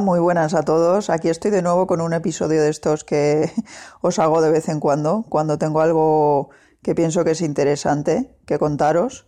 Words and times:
Muy 0.00 0.20
buenas 0.20 0.54
a 0.54 0.62
todos. 0.62 1.10
Aquí 1.10 1.28
estoy 1.28 1.50
de 1.50 1.60
nuevo 1.60 1.88
con 1.88 2.00
un 2.00 2.12
episodio 2.12 2.62
de 2.62 2.70
estos 2.70 3.02
que 3.02 3.50
os 4.00 4.20
hago 4.20 4.40
de 4.40 4.50
vez 4.50 4.68
en 4.68 4.78
cuando, 4.78 5.24
cuando 5.28 5.58
tengo 5.58 5.80
algo 5.80 6.50
que 6.82 6.94
pienso 6.94 7.24
que 7.24 7.32
es 7.32 7.40
interesante 7.40 8.38
que 8.46 8.60
contaros. 8.60 9.26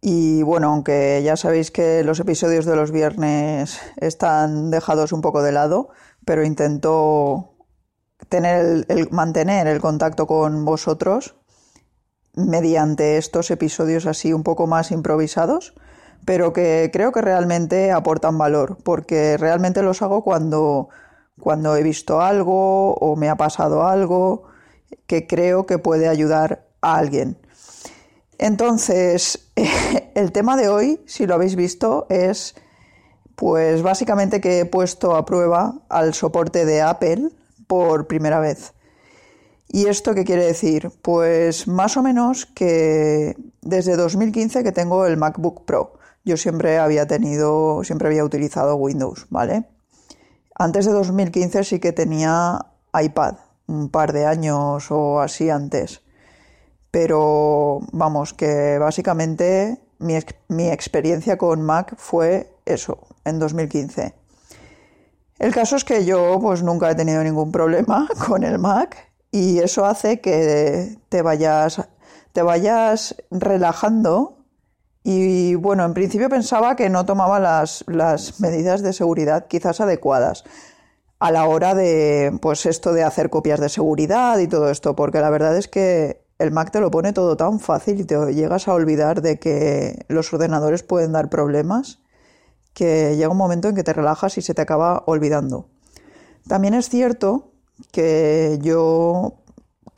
Y 0.00 0.42
bueno, 0.42 0.68
aunque 0.68 1.22
ya 1.24 1.36
sabéis 1.36 1.72
que 1.72 2.04
los 2.04 2.20
episodios 2.20 2.66
de 2.66 2.76
los 2.76 2.92
viernes 2.92 3.80
están 3.96 4.70
dejados 4.70 5.12
un 5.12 5.22
poco 5.22 5.42
de 5.42 5.50
lado, 5.50 5.88
pero 6.24 6.44
intento 6.44 7.56
tener 8.28 8.84
el, 8.88 9.08
mantener 9.10 9.66
el 9.66 9.80
contacto 9.80 10.28
con 10.28 10.64
vosotros 10.64 11.34
mediante 12.34 13.16
estos 13.16 13.50
episodios 13.50 14.06
así 14.06 14.32
un 14.32 14.44
poco 14.44 14.68
más 14.68 14.92
improvisados, 14.92 15.74
pero 16.24 16.52
que 16.52 16.90
creo 16.92 17.12
que 17.12 17.20
realmente 17.20 17.92
aportan 17.92 18.38
valor, 18.38 18.78
porque 18.82 19.36
realmente 19.36 19.82
los 19.82 20.02
hago 20.02 20.22
cuando, 20.22 20.88
cuando 21.40 21.76
he 21.76 21.82
visto 21.82 22.20
algo 22.20 22.94
o 22.94 23.16
me 23.16 23.28
ha 23.28 23.36
pasado 23.36 23.86
algo 23.86 24.44
que 25.06 25.26
creo 25.26 25.66
que 25.66 25.78
puede 25.78 26.08
ayudar 26.08 26.66
a 26.80 26.96
alguien. 26.96 27.38
Entonces, 28.38 29.50
el 30.14 30.32
tema 30.32 30.56
de 30.56 30.68
hoy, 30.68 31.00
si 31.06 31.26
lo 31.26 31.34
habéis 31.34 31.56
visto, 31.56 32.06
es 32.08 32.54
pues 33.34 33.82
básicamente 33.82 34.40
que 34.40 34.60
he 34.60 34.64
puesto 34.64 35.14
a 35.14 35.24
prueba 35.24 35.82
al 35.88 36.12
soporte 36.12 36.64
de 36.64 36.82
Apple 36.82 37.30
por 37.68 38.08
primera 38.08 38.40
vez. 38.40 38.74
¿Y 39.68 39.86
esto 39.86 40.14
qué 40.14 40.24
quiere 40.24 40.44
decir? 40.44 40.90
Pues 41.02 41.68
más 41.68 41.96
o 41.96 42.02
menos 42.02 42.46
que 42.46 43.36
desde 43.60 43.96
2015 43.96 44.64
que 44.64 44.72
tengo 44.72 45.06
el 45.06 45.16
MacBook 45.16 45.64
Pro. 45.66 45.97
Yo 46.24 46.36
siempre 46.36 46.78
había 46.78 47.06
tenido, 47.06 47.82
siempre 47.84 48.08
había 48.08 48.24
utilizado 48.24 48.76
Windows, 48.76 49.26
¿vale? 49.30 49.64
Antes 50.54 50.86
de 50.86 50.92
2015 50.92 51.64
sí 51.64 51.78
que 51.78 51.92
tenía 51.92 52.66
iPad, 52.92 53.36
un 53.66 53.88
par 53.90 54.12
de 54.12 54.26
años 54.26 54.90
o 54.90 55.20
así 55.20 55.50
antes. 55.50 56.02
Pero 56.90 57.80
vamos, 57.92 58.34
que 58.34 58.78
básicamente 58.78 59.78
mi, 59.98 60.18
mi 60.48 60.68
experiencia 60.68 61.38
con 61.38 61.62
Mac 61.62 61.94
fue 61.96 62.52
eso, 62.64 63.06
en 63.24 63.38
2015. 63.38 64.14
El 65.38 65.54
caso 65.54 65.76
es 65.76 65.84
que 65.84 66.04
yo 66.04 66.38
pues 66.40 66.62
nunca 66.62 66.90
he 66.90 66.94
tenido 66.94 67.22
ningún 67.22 67.52
problema 67.52 68.08
con 68.26 68.42
el 68.42 68.58
Mac 68.58 68.96
y 69.30 69.58
eso 69.58 69.84
hace 69.84 70.20
que 70.20 70.98
te 71.08 71.22
vayas, 71.22 71.88
te 72.32 72.42
vayas 72.42 73.14
relajando 73.30 74.37
y 75.02 75.54
bueno, 75.54 75.84
en 75.84 75.94
principio 75.94 76.28
pensaba 76.28 76.76
que 76.76 76.90
no 76.90 77.06
tomaba 77.06 77.40
las, 77.40 77.84
las 77.86 78.40
medidas 78.40 78.82
de 78.82 78.92
seguridad 78.92 79.46
quizás 79.46 79.80
adecuadas 79.80 80.44
a 81.18 81.30
la 81.30 81.46
hora 81.46 81.74
de 81.74 82.36
pues 82.40 82.66
esto 82.66 82.92
de 82.92 83.02
hacer 83.02 83.30
copias 83.30 83.60
de 83.60 83.68
seguridad 83.68 84.38
y 84.38 84.48
todo 84.48 84.70
esto, 84.70 84.94
porque 84.94 85.20
la 85.20 85.30
verdad 85.30 85.56
es 85.56 85.68
que 85.68 86.22
el 86.38 86.52
Mac 86.52 86.70
te 86.70 86.80
lo 86.80 86.90
pone 86.90 87.12
todo 87.12 87.36
tan 87.36 87.58
fácil 87.58 88.00
y 88.00 88.04
te 88.04 88.32
llegas 88.32 88.68
a 88.68 88.74
olvidar 88.74 89.22
de 89.22 89.38
que 89.38 90.04
los 90.08 90.32
ordenadores 90.32 90.82
pueden 90.82 91.12
dar 91.12 91.28
problemas 91.28 92.00
que 92.74 93.16
llega 93.16 93.28
un 93.28 93.36
momento 93.36 93.68
en 93.68 93.74
que 93.74 93.82
te 93.82 93.92
relajas 93.92 94.38
y 94.38 94.42
se 94.42 94.54
te 94.54 94.62
acaba 94.62 95.02
olvidando. 95.06 95.68
También 96.46 96.74
es 96.74 96.88
cierto 96.88 97.50
que 97.90 98.58
yo 98.62 99.34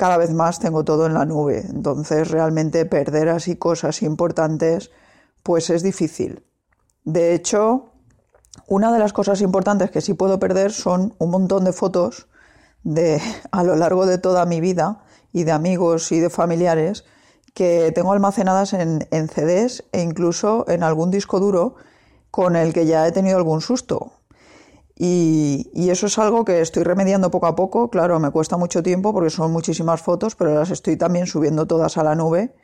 cada 0.01 0.17
vez 0.17 0.33
más 0.33 0.59
tengo 0.59 0.83
todo 0.83 1.05
en 1.05 1.13
la 1.13 1.27
nube, 1.27 1.63
entonces 1.69 2.31
realmente 2.31 2.87
perder 2.87 3.29
así 3.29 3.57
cosas 3.57 4.01
importantes 4.01 4.91
pues 5.43 5.69
es 5.69 5.83
difícil. 5.83 6.43
De 7.05 7.35
hecho, 7.35 7.91
una 8.67 8.95
de 8.95 8.99
las 8.99 9.13
cosas 9.13 9.43
importantes 9.43 9.91
que 9.91 10.01
sí 10.01 10.15
puedo 10.15 10.39
perder 10.39 10.73
son 10.73 11.15
un 11.19 11.29
montón 11.29 11.65
de 11.65 11.75
fotos 11.75 12.29
de 12.83 13.21
a 13.51 13.63
lo 13.63 13.77
largo 13.77 14.07
de 14.07 14.17
toda 14.17 14.47
mi 14.47 14.63
vida 14.63 15.03
y 15.35 15.45
de 15.45 15.53
amigos 15.53 16.13
y 16.13 16.21
de 16.21 16.31
familiares 16.31 17.05
que 17.53 17.93
tengo 17.93 18.15
almacenadas 18.15 18.73
en, 18.73 19.07
en 19.11 19.29
CDs 19.29 19.85
e 19.93 20.01
incluso 20.01 20.65
en 20.69 20.83
algún 20.83 21.11
disco 21.11 21.41
duro 21.41 21.75
con 22.31 22.57
el 22.57 22.73
que 22.73 22.87
ya 22.87 23.07
he 23.07 23.13
tenido 23.13 23.37
algún 23.37 23.61
susto. 23.61 24.13
Y, 25.03 25.89
eso 25.89 26.09
es 26.09 26.19
algo 26.19 26.45
que 26.45 26.61
estoy 26.61 26.83
remediando 26.83 27.31
poco 27.31 27.47
a 27.47 27.57
poco. 27.57 27.89
Claro, 27.89 28.21
me 28.21 28.31
cuesta 28.31 28.59
mucho 28.59 28.83
tiempo 28.83 29.15
porque 29.15 29.31
son 29.31 29.51
muchísimas 29.51 30.03
fotos, 30.03 30.37
pero 30.37 30.55
las 30.55 30.71
estoy 30.71 30.99
también 30.99 31.27
subiendo 31.27 31.67
todas 31.67 31.97
a 31.97 32.05
la 32.05 32.15
nube 32.15 32.55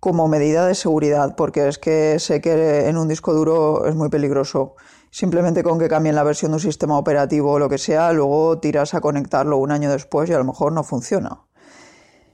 como 0.00 0.26
medida 0.26 0.66
de 0.66 0.74
seguridad, 0.74 1.36
porque 1.36 1.68
es 1.68 1.78
que 1.78 2.18
sé 2.18 2.40
que 2.40 2.88
en 2.88 2.98
un 2.98 3.06
disco 3.06 3.32
duro 3.32 3.86
es 3.86 3.94
muy 3.94 4.08
peligroso. 4.08 4.74
Simplemente 5.12 5.62
con 5.62 5.78
que 5.78 5.88
cambien 5.88 6.16
la 6.16 6.24
versión 6.24 6.50
de 6.50 6.56
un 6.56 6.60
sistema 6.60 6.98
operativo 6.98 7.52
o 7.52 7.58
lo 7.60 7.68
que 7.68 7.78
sea, 7.78 8.12
luego 8.12 8.58
tiras 8.58 8.94
a 8.94 9.00
conectarlo 9.00 9.56
un 9.58 9.70
año 9.70 9.92
después 9.92 10.28
y 10.28 10.32
a 10.32 10.38
lo 10.38 10.44
mejor 10.44 10.72
no 10.72 10.82
funciona. 10.82 11.42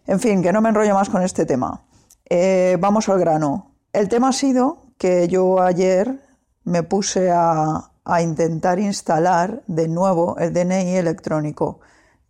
En 0.06 0.19
fin, 0.19 0.42
que 0.42 0.50
no 0.50 0.62
me 0.62 0.70
enrollo 0.70 0.94
más 0.94 1.10
con 1.10 1.20
este 1.22 1.44
tema. 1.44 1.84
Eh, 2.25 2.78
vamos 2.81 3.10
al 3.10 3.20
grano. 3.20 3.75
El 3.92 4.08
tema 4.08 4.31
ha 4.31 4.32
sido 4.32 4.78
que 4.97 5.28
yo 5.28 5.60
ayer 5.60 6.22
me 6.64 6.82
puse 6.82 7.31
a, 7.31 7.89
intentar 8.19 8.81
instalar 8.81 9.62
de 9.66 9.88
nuevo 9.88 10.37
el 10.38 10.53
DNI 10.53 10.97
electrónico, 10.97 11.81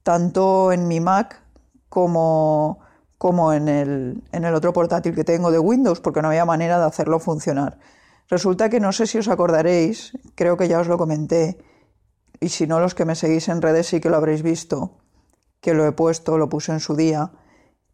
tanto 0.03 0.73
en 0.73 0.87
mi 0.87 1.01
Mac 1.01 1.43
como, 1.89 2.81
como 3.17 3.53
en, 3.53 3.69
el, 3.69 4.23
en 4.33 4.45
el 4.45 4.55
otro 4.55 4.73
portátil 4.73 5.15
que 5.15 5.25
tengo 5.25 5.51
de 5.51 5.59
Windows, 5.59 6.01
porque 6.01 6.23
no 6.23 6.29
había 6.29 6.45
manera 6.45 6.79
de 6.79 6.87
hacerlo 6.87 7.19
funcionar. 7.19 7.79
Resulta 8.29 8.69
que 8.69 8.79
no 8.81 8.93
sé 8.93 9.07
si 9.07 9.19
os 9.19 9.29
acordaréis, 9.29 10.13
creo 10.35 10.57
que 10.57 10.69
ya 10.69 10.81
os 10.81 10.87
lo 10.87 10.99
comenté, 10.99 11.59
y 12.41 12.51
si 12.51 12.67
no 12.67 12.81
los 12.81 12.95
que 12.95 13.05
me 13.05 13.15
seguís 13.15 13.49
en 13.49 13.63
redes 13.63 13.89
sí 13.89 14.01
que 14.01 14.11
lo 14.11 14.17
habréis 14.17 14.43
visto, 14.43 14.99
que 15.61 15.75
lo 15.75 15.87
he 15.87 15.93
puesto, 15.93 16.39
lo 16.39 16.49
puse 16.49 16.73
en 16.73 16.81
su 16.81 16.95
día, 16.95 17.33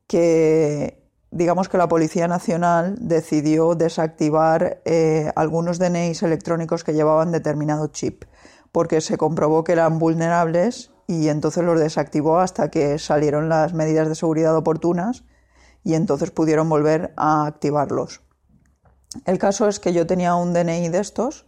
que 0.07 1.06
digamos 1.31 1.69
que 1.69 1.79
la 1.79 1.89
Policía 1.89 2.29
Nacional 2.29 2.97
decidió 3.01 3.75
desactivar 3.75 4.81
eh, 4.85 5.31
algunos 5.37 5.79
DNIs 5.79 6.23
electrónicos 6.23 6.85
que 6.85 6.95
llevaban 6.95 7.33
determinado 7.33 7.89
chip, 7.89 8.25
porque 8.73 9.01
se 9.01 9.17
comprobó 9.17 9.65
que 9.65 9.73
eran 9.73 9.99
vulnerables 9.99 10.93
y 11.07 11.29
entonces 11.29 11.65
los 11.65 11.79
desactivó 11.79 12.39
hasta 12.39 12.71
que 12.71 12.99
salieron 12.99 13.49
las 13.49 13.75
medidas 13.75 14.09
de 14.09 14.15
seguridad 14.15 14.57
oportunas 14.57 15.25
y 15.85 15.95
entonces 15.95 16.31
pudieron 16.31 16.69
volver 16.69 17.13
a 17.17 17.47
activarlos. 17.47 18.23
El 19.25 19.39
caso 19.39 19.69
es 19.69 19.81
que 19.81 19.93
yo 19.93 20.07
tenía 20.07 20.35
un 20.35 20.53
DNI 20.53 20.89
de 20.89 20.99
estos, 20.99 21.47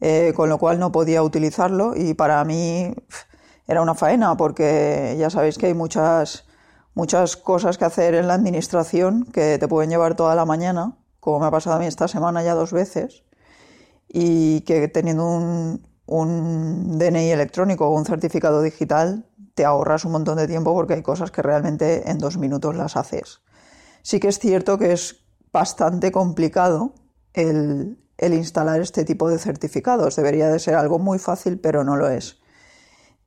eh, 0.00 0.32
con 0.34 0.48
lo 0.48 0.58
cual 0.58 0.78
no 0.78 0.92
podía 0.92 1.22
utilizarlo 1.22 1.94
y 1.94 2.14
para 2.14 2.44
mí 2.44 2.94
era 3.66 3.82
una 3.82 3.94
faena 3.94 4.36
porque 4.36 5.14
ya 5.18 5.30
sabéis 5.30 5.56
que 5.56 5.66
hay 5.66 5.74
muchas 5.74 6.46
muchas 7.00 7.38
cosas 7.38 7.78
que 7.78 7.86
hacer 7.86 8.14
en 8.14 8.28
la 8.28 8.34
administración 8.34 9.24
que 9.24 9.56
te 9.56 9.66
pueden 9.68 9.88
llevar 9.88 10.16
toda 10.16 10.34
la 10.34 10.44
mañana, 10.44 10.98
como 11.18 11.40
me 11.40 11.46
ha 11.46 11.50
pasado 11.50 11.76
a 11.76 11.78
mí 11.78 11.86
esta 11.86 12.08
semana 12.08 12.42
ya 12.42 12.54
dos 12.54 12.74
veces, 12.74 13.24
y 14.06 14.60
que 14.66 14.86
teniendo 14.88 15.24
un, 15.24 15.88
un 16.04 16.98
DNI 16.98 17.30
electrónico 17.30 17.86
o 17.86 17.96
un 17.96 18.04
certificado 18.04 18.60
digital 18.60 19.24
te 19.54 19.64
ahorras 19.64 20.04
un 20.04 20.12
montón 20.12 20.36
de 20.36 20.46
tiempo 20.46 20.74
porque 20.74 20.92
hay 20.92 21.02
cosas 21.02 21.30
que 21.30 21.40
realmente 21.40 22.10
en 22.10 22.18
dos 22.18 22.36
minutos 22.36 22.76
las 22.76 22.98
haces. 22.98 23.40
Sí 24.02 24.20
que 24.20 24.28
es 24.28 24.38
cierto 24.38 24.76
que 24.76 24.92
es 24.92 25.24
bastante 25.54 26.12
complicado 26.12 26.92
el, 27.32 27.98
el 28.18 28.34
instalar 28.34 28.78
este 28.82 29.06
tipo 29.06 29.30
de 29.30 29.38
certificados. 29.38 30.16
Debería 30.16 30.50
de 30.50 30.58
ser 30.58 30.74
algo 30.74 30.98
muy 30.98 31.18
fácil, 31.18 31.58
pero 31.60 31.82
no 31.82 31.96
lo 31.96 32.10
es. 32.10 32.40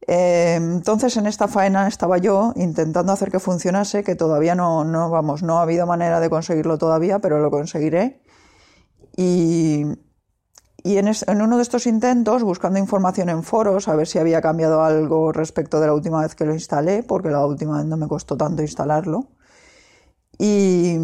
Eh, 0.08 0.56
entonces 0.56 1.16
en 1.18 1.28
esta 1.28 1.48
faena 1.48 1.88
estaba 1.88 2.18
yo 2.18 2.54
intentando 2.56 3.12
hacer 3.14 3.32
que 3.32 3.40
funcionase, 3.40 4.04
que 4.04 4.16
todavía 4.16 4.56
no, 4.56 4.84
no 4.84 5.10
vamos, 5.10 5.44
no 5.44 5.60
ha 5.60 5.62
habido 5.64 5.86
manera 5.88 6.20
de 6.20 6.30
conseguirlo 6.30 6.78
todavía, 6.78 7.20
pero 7.20 7.40
lo 7.40 7.52
conseguiré. 7.52 8.22
Y, 9.16 9.86
y 10.84 10.98
en, 10.98 11.08
en, 11.08 11.42
uno 11.42 11.58
de 11.58 11.64
estos 11.64 11.88
intentos, 11.88 12.44
buscando 12.44 12.80
información 12.80 13.30
en 13.30 13.44
foros, 13.44 13.88
a 13.88 13.96
ver 13.96 14.08
si 14.08 14.20
había 14.20 14.42
cambiado 14.42 14.84
algo 14.84 15.32
respecto 15.32 15.80
de 15.80 15.88
la 15.88 15.94
última 15.94 16.22
vez 16.22 16.36
que 16.36 16.46
lo 16.46 16.54
instalé, 16.54 17.04
porque 17.04 17.30
la 17.30 17.46
última 17.46 17.78
vez 17.78 17.86
no 17.86 17.98
me 17.98 18.08
costó 18.08 18.36
tanto 18.36 18.62
instalarlo. 18.62 19.30
Y, 20.38 20.98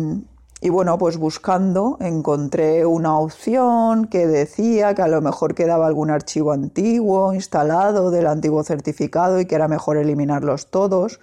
y 0.62 0.70
bueno, 0.70 0.98
pues 0.98 1.18
buscando 1.18 1.98
encontré 2.02 2.86
una 2.86 3.18
opción 3.18 4.08
que 4.08 4.28
decía 4.28 4.94
que 4.94 5.02
a 5.02 5.08
lo 5.08 5.22
mejor 5.22 5.56
quedaba 5.56 5.88
algún 5.88 6.10
archivo 6.10 6.52
antiguo 6.52 7.34
instalado 7.34 8.12
del 8.12 8.28
antiguo 8.28 8.64
certificado 8.64 9.40
y 9.40 9.46
que 9.46 9.56
era 9.56 9.70
mejor 9.70 9.96
eliminarlos 9.96 10.70
todos 10.70 11.22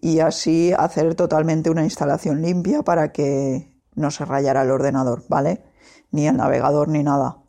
y 0.00 0.18
así 0.18 0.72
hacer 0.76 1.14
totalmente 1.14 1.70
una 1.70 1.84
instalación 1.84 2.42
limpia 2.42 2.82
para 2.82 3.12
que 3.12 3.72
no 3.94 4.10
se 4.10 4.24
rayara 4.24 4.62
el 4.62 4.70
ordenador, 4.70 5.22
¿vale? 5.28 5.62
Ni 6.10 6.26
el 6.26 6.36
navegador 6.36 6.88
ni 6.88 7.04
nada. 7.04 7.41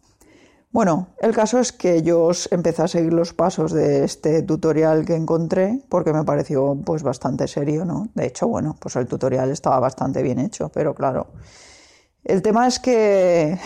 Bueno, 0.73 1.09
el 1.19 1.35
caso 1.35 1.59
es 1.59 1.71
que 1.71 2.01
yo 2.01 2.31
empecé 2.49 2.81
a 2.81 2.87
seguir 2.87 3.13
los 3.13 3.31
pasos 3.31 3.71
de 3.73 4.03
este 4.03 4.41
tutorial 4.41 5.05
que 5.05 5.13
encontré 5.13 5.83
porque 5.87 6.11
me 6.11 6.23
pareció 6.23 6.75
pues 6.83 7.03
bastante 7.03 7.47
serio, 7.47 7.85
¿no? 7.85 8.07
De 8.15 8.25
hecho, 8.25 8.47
bueno, 8.47 8.75
pues 8.79 8.95
el 8.95 9.05
tutorial 9.05 9.51
estaba 9.51 9.79
bastante 9.79 10.23
bien 10.23 10.39
hecho, 10.39 10.69
pero 10.69 10.95
claro. 10.95 11.27
El 12.23 12.41
tema 12.41 12.65
es 12.65 12.79
que, 12.79 13.59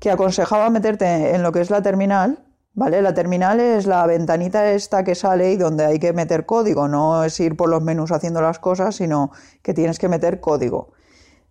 que 0.00 0.10
aconsejaba 0.10 0.70
meterte 0.70 1.34
en 1.34 1.42
lo 1.42 1.52
que 1.52 1.60
es 1.60 1.68
la 1.68 1.82
terminal, 1.82 2.42
¿Vale? 2.72 3.00
La 3.00 3.14
terminal 3.14 3.58
es 3.60 3.86
la 3.86 4.06
ventanita 4.06 4.70
esta 4.72 5.02
que 5.02 5.14
sale 5.14 5.52
y 5.52 5.56
donde 5.56 5.86
hay 5.86 5.98
que 5.98 6.12
meter 6.12 6.44
código, 6.44 6.88
no 6.88 7.24
es 7.24 7.40
ir 7.40 7.56
por 7.56 7.70
los 7.70 7.82
menús 7.82 8.12
haciendo 8.12 8.42
las 8.42 8.58
cosas, 8.58 8.96
sino 8.96 9.30
que 9.62 9.72
tienes 9.72 9.98
que 9.98 10.10
meter 10.10 10.40
código. 10.40 10.92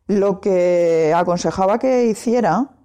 Lo 0.06 0.40
que 0.40 1.14
aconsejaba 1.16 1.80
que 1.80 2.06
hiciera 2.06 2.76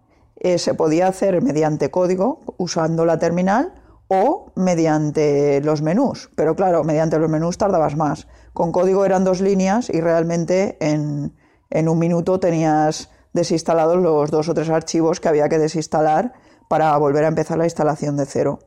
eh, 0.41 0.59
se 0.59 0.73
podía 0.75 1.07
hacer 1.07 1.43
mediante 1.43 1.91
código 1.91 2.41
usando 2.57 3.05
la 3.05 3.19
terminal 3.19 3.75
o 4.09 4.53
mediante 4.57 5.61
los 5.61 5.83
menús. 5.83 6.31
Pero 6.35 6.57
claro, 6.57 6.83
mediante 6.83 7.19
los 7.19 7.31
menús 7.31 7.59
tardabas 7.59 7.97
más. 7.97 8.27
Con 8.55 8.73
código 8.73 9.05
eran 9.05 9.23
dos 9.23 9.41
líneas 9.41 9.91
y 9.91 10.01
realmente 10.01 10.79
en, 10.81 11.33
un 11.89 11.99
minuto 11.99 12.41
tenías 12.41 13.11
desinstalados 13.35 13.99
los 13.99 14.31
dos 14.31 14.49
o 14.49 14.55
tres 14.55 14.71
archivos 14.71 15.21
que 15.21 15.29
había 15.29 15.49
que 15.49 15.59
desinstalar 15.59 16.33
para 16.69 16.97
volver 16.97 17.25
a 17.25 17.29
empezar 17.29 17.59
la 17.59 17.67
instalación 17.67 18.17
de 18.17 18.27
cero. 18.27 18.61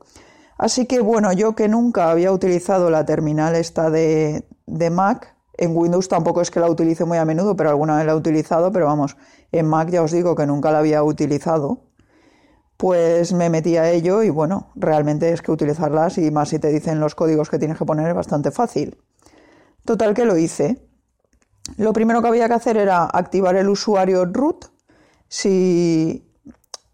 Así 0.57 0.85
que 0.85 1.01
bueno, 1.01 1.33
yo 1.33 1.55
que 1.55 1.67
nunca 1.67 2.11
había 2.11 2.31
utilizado 2.31 2.89
la 2.89 3.03
terminal 3.03 3.55
esta 3.55 3.89
de 3.89 4.45
Mac, 4.91 5.35
en 5.57 5.75
Windows 5.75 6.07
tampoco 6.07 6.41
es 6.41 6.51
que 6.51 6.59
la 6.59 6.69
utilice 6.69 7.05
muy 7.05 7.17
a 7.17 7.25
menudo, 7.25 7.55
pero 7.55 7.69
alguna 7.69 7.97
vez 7.97 8.05
la 8.05 8.13
he 8.13 8.15
utilizado, 8.15 8.71
pero 8.71 8.85
vamos, 8.87 9.17
en 9.51 9.67
Mac 9.67 9.89
ya 9.89 10.01
os 10.01 10.11
digo 10.11 10.35
que 10.35 10.47
nunca 10.47 10.71
la 10.71 10.79
había 10.79 11.03
utilizado. 11.03 11.81
Pues 12.77 13.33
me 13.33 13.49
metí 13.49 13.77
a 13.77 13.91
ello 13.91 14.23
y 14.23 14.29
bueno, 14.29 14.71
realmente 14.75 15.31
es 15.31 15.41
que 15.41 15.51
utilizarlas 15.51 16.17
y 16.17 16.31
más 16.31 16.49
si 16.49 16.59
te 16.59 16.69
dicen 16.69 16.99
los 16.99 17.15
códigos 17.15 17.49
que 17.49 17.59
tienes 17.59 17.77
que 17.77 17.85
poner 17.85 18.07
es 18.07 18.15
bastante 18.15 18.51
fácil. 18.51 18.97
Total 19.85 20.13
que 20.13 20.25
lo 20.25 20.37
hice. 20.37 20.81
Lo 21.77 21.93
primero 21.93 22.21
que 22.21 22.27
había 22.27 22.47
que 22.47 22.55
hacer 22.55 22.77
era 22.77 23.05
activar 23.05 23.55
el 23.55 23.69
usuario 23.69 24.25
root. 24.25 24.65
Si 25.27 26.29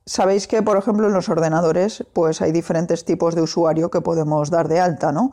sabéis 0.05 0.47
que, 0.47 0.61
por 0.61 0.77
ejemplo, 0.77 1.07
en 1.07 1.13
los 1.13 1.29
ordenadores, 1.29 2.05
pues 2.13 2.41
hay 2.41 2.51
diferentes 2.51 3.05
tipos 3.05 3.35
de 3.35 3.41
usuario 3.41 3.89
que 3.89 4.01
podemos 4.01 4.49
dar 4.49 4.67
de 4.67 4.79
alta, 4.79 5.11
¿no? 5.11 5.31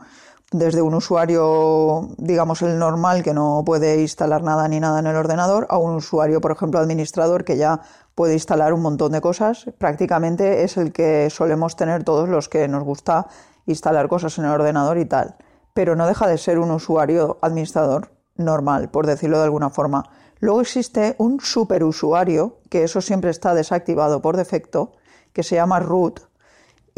Desde 0.51 0.81
un 0.81 0.93
usuario, 0.93 2.09
digamos, 2.17 2.61
el 2.61 2.79
normal 2.79 3.21
que 3.21 3.33
no 3.33 3.63
puede 3.65 4.01
instalar 4.01 4.43
nada 4.43 4.67
ni 4.67 4.79
nada 4.79 4.99
en 4.99 5.07
el 5.07 5.15
ordenador, 5.15 5.67
a 5.69 5.77
un 5.77 5.95
usuario, 5.95 6.39
por 6.39 6.51
ejemplo, 6.51 6.79
administrador 6.79 7.43
que 7.43 7.57
ya 7.57 7.81
puede 8.15 8.33
instalar 8.33 8.73
un 8.73 8.81
montón 8.81 9.11
de 9.11 9.21
cosas. 9.21 9.65
Prácticamente 9.77 10.63
es 10.63 10.77
el 10.77 10.93
que 10.93 11.29
solemos 11.29 11.75
tener 11.75 12.03
todos 12.03 12.29
los 12.29 12.47
que 12.47 12.67
nos 12.67 12.83
gusta 12.83 13.27
instalar 13.65 14.07
cosas 14.07 14.37
en 14.37 14.45
el 14.45 14.51
ordenador 14.51 14.97
y 14.97 15.05
tal. 15.05 15.35
Pero 15.73 15.95
no 15.95 16.07
deja 16.07 16.27
de 16.27 16.37
ser 16.37 16.59
un 16.59 16.71
usuario 16.71 17.37
administrador 17.41 18.11
normal, 18.35 18.89
por 18.89 19.05
decirlo 19.05 19.39
de 19.39 19.43
alguna 19.43 19.69
forma. 19.69 20.03
Luego 20.39 20.61
existe 20.61 21.15
un 21.17 21.39
superusuario, 21.41 22.59
que 22.69 22.83
eso 22.83 23.01
siempre 23.01 23.31
está 23.31 23.53
desactivado 23.53 24.21
por 24.21 24.37
defecto, 24.37 24.93
que 25.33 25.43
se 25.43 25.55
llama 25.55 25.79
root, 25.79 26.21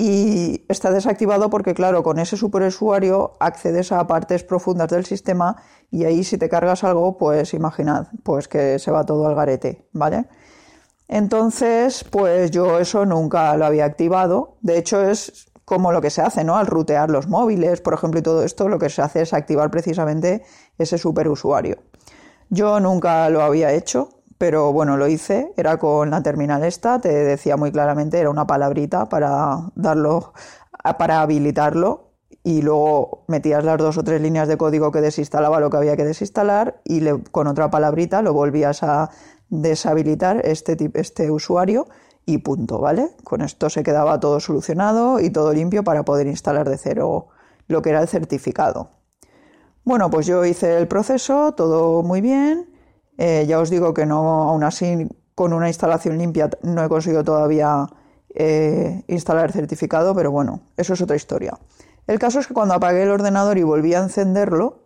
y 0.02 0.64
está 0.70 0.92
desactivado 0.92 1.50
porque, 1.50 1.74
claro, 1.74 2.04
con 2.04 2.20
ese 2.20 2.38
superusuario 2.38 3.34
accedes 3.42 3.92
a 3.92 4.08
partes 4.08 4.46
profundas 4.46 4.88
del 4.88 5.06
sistema 5.06 5.58
y 5.92 6.06
ahí 6.06 6.24
si 6.24 6.38
te 6.38 6.48
cargas 6.48 6.86
algo, 6.86 7.18
pues 7.18 7.54
imaginad, 7.54 8.08
pues 8.24 8.48
que 8.48 8.80
se 8.80 8.92
va 8.92 9.06
todo 9.06 9.28
al 9.28 9.36
garete, 9.36 9.90
¿vale? 9.92 10.28
Entonces, 11.10 12.06
pues 12.10 12.50
yo 12.50 12.80
eso 12.80 13.06
nunca 13.06 13.58
lo 13.58 13.66
había 13.66 13.84
activado. 13.84 14.56
De 14.62 14.78
hecho, 14.78 15.02
es 15.02 15.52
como 15.66 15.92
lo 15.92 16.00
que 16.00 16.12
se 16.12 16.22
hace, 16.22 16.46
¿no? 16.46 16.56
Al 16.56 16.68
rutear 16.68 17.10
los 17.10 17.28
móviles, 17.28 17.82
por 17.82 17.94
ejemplo, 17.94 18.22
y 18.22 18.24
todo 18.24 18.46
esto, 18.46 18.70
lo 18.70 18.80
que 18.80 18.90
se 18.90 19.02
hace 19.02 19.24
es 19.24 19.34
activar 19.34 19.70
precisamente 19.70 20.44
ese 20.78 20.98
superusuario. 20.98 21.76
Yo 22.50 22.80
nunca 22.80 23.30
lo 23.30 23.42
había 23.42 23.74
hecho, 23.74 24.19
pero 24.40 24.72
bueno, 24.72 24.96
lo 24.96 25.08
hice, 25.10 25.54
era 25.58 25.78
con 25.78 26.10
la 26.10 26.24
terminal 26.24 26.64
esta, 26.64 27.00
te 27.02 27.10
decía 27.10 27.58
muy 27.58 27.74
claramente, 27.74 28.20
era 28.20 28.30
una 28.30 28.48
palabrita 28.48 29.10
para 29.10 29.70
darlo, 29.76 30.32
para 30.98 31.22
habilitarlo 31.22 32.14
y 32.42 32.62
luego 32.62 33.26
metías 33.28 33.66
las 33.66 33.78
dos 33.78 33.98
o 33.98 34.04
tres 34.06 34.22
líneas 34.22 34.48
de 34.48 34.58
código 34.58 34.94
que 34.94 35.02
desinstalaba 35.02 35.60
lo 35.60 35.70
que 35.70 35.76
había 35.76 35.98
que 35.98 36.06
desinstalar 36.06 36.80
y 36.86 37.06
con 37.32 37.48
otra 37.48 37.70
palabrita 37.70 38.22
lo 38.22 38.32
volvías 38.32 38.82
a 38.82 39.10
deshabilitar 39.50 40.42
este, 40.46 40.78
este 40.94 41.30
usuario 41.30 41.88
y 42.26 42.38
punto, 42.38 42.80
¿vale? 42.80 43.10
Con 43.26 43.42
esto 43.42 43.70
se 43.70 43.84
quedaba 43.84 44.22
todo 44.22 44.40
solucionado 44.40 45.20
y 45.20 45.32
todo 45.32 45.52
limpio 45.52 45.84
para 45.84 46.06
poder 46.06 46.28
instalar 46.28 46.70
de 46.70 46.78
cero 46.78 47.28
lo 47.68 47.82
que 47.82 47.90
era 47.90 48.02
el 48.02 48.08
certificado. 48.08 48.92
Bueno, 49.84 50.10
pues 50.10 50.28
yo 50.28 50.46
hice 50.46 50.78
el 50.78 50.88
proceso, 50.88 51.54
todo 51.56 52.04
muy 52.04 52.22
bien 52.22 52.69
eh, 53.22 53.46
ya 53.46 53.60
os 53.60 53.70
digo 53.70 53.94
que 53.94 54.06
no, 54.06 54.44
aún 54.44 54.64
así, 54.64 55.06
con 55.36 55.52
una 55.52 55.68
instalación 55.68 56.18
limpia 56.18 56.50
no 56.64 56.82
he 56.82 56.88
conseguido 56.88 57.26
todavía 57.26 57.86
eh, 58.34 59.04
instalar 59.08 59.48
el 59.48 59.52
certificado, 59.52 60.16
pero 60.16 60.32
bueno, 60.32 60.62
eso 60.78 60.94
es 60.94 61.02
otra 61.02 61.18
historia. 61.18 61.60
El 62.08 62.18
caso 62.18 62.40
es 62.40 62.48
que 62.48 62.54
cuando 62.54 62.76
apagué 62.76 63.04
el 63.04 63.10
ordenador 63.10 63.58
y 63.58 63.64
volví 63.64 63.94
a 63.94 64.00
encenderlo, 64.00 64.86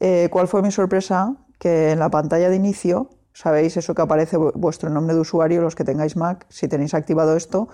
eh, 0.00 0.28
¿cuál 0.30 0.48
fue 0.48 0.60
mi 0.60 0.70
sorpresa? 0.70 1.34
Que 1.58 1.92
en 1.92 1.98
la 1.98 2.10
pantalla 2.10 2.50
de 2.50 2.56
inicio, 2.56 3.08
sabéis 3.32 3.78
eso 3.78 3.94
que 3.94 4.02
aparece 4.02 4.36
vuestro 4.36 4.90
nombre 4.90 5.14
de 5.14 5.20
usuario, 5.20 5.62
los 5.62 5.74
que 5.74 5.84
tengáis 5.84 6.14
Mac, 6.14 6.44
si 6.50 6.68
tenéis 6.68 6.92
activado 6.92 7.34
esto, 7.38 7.68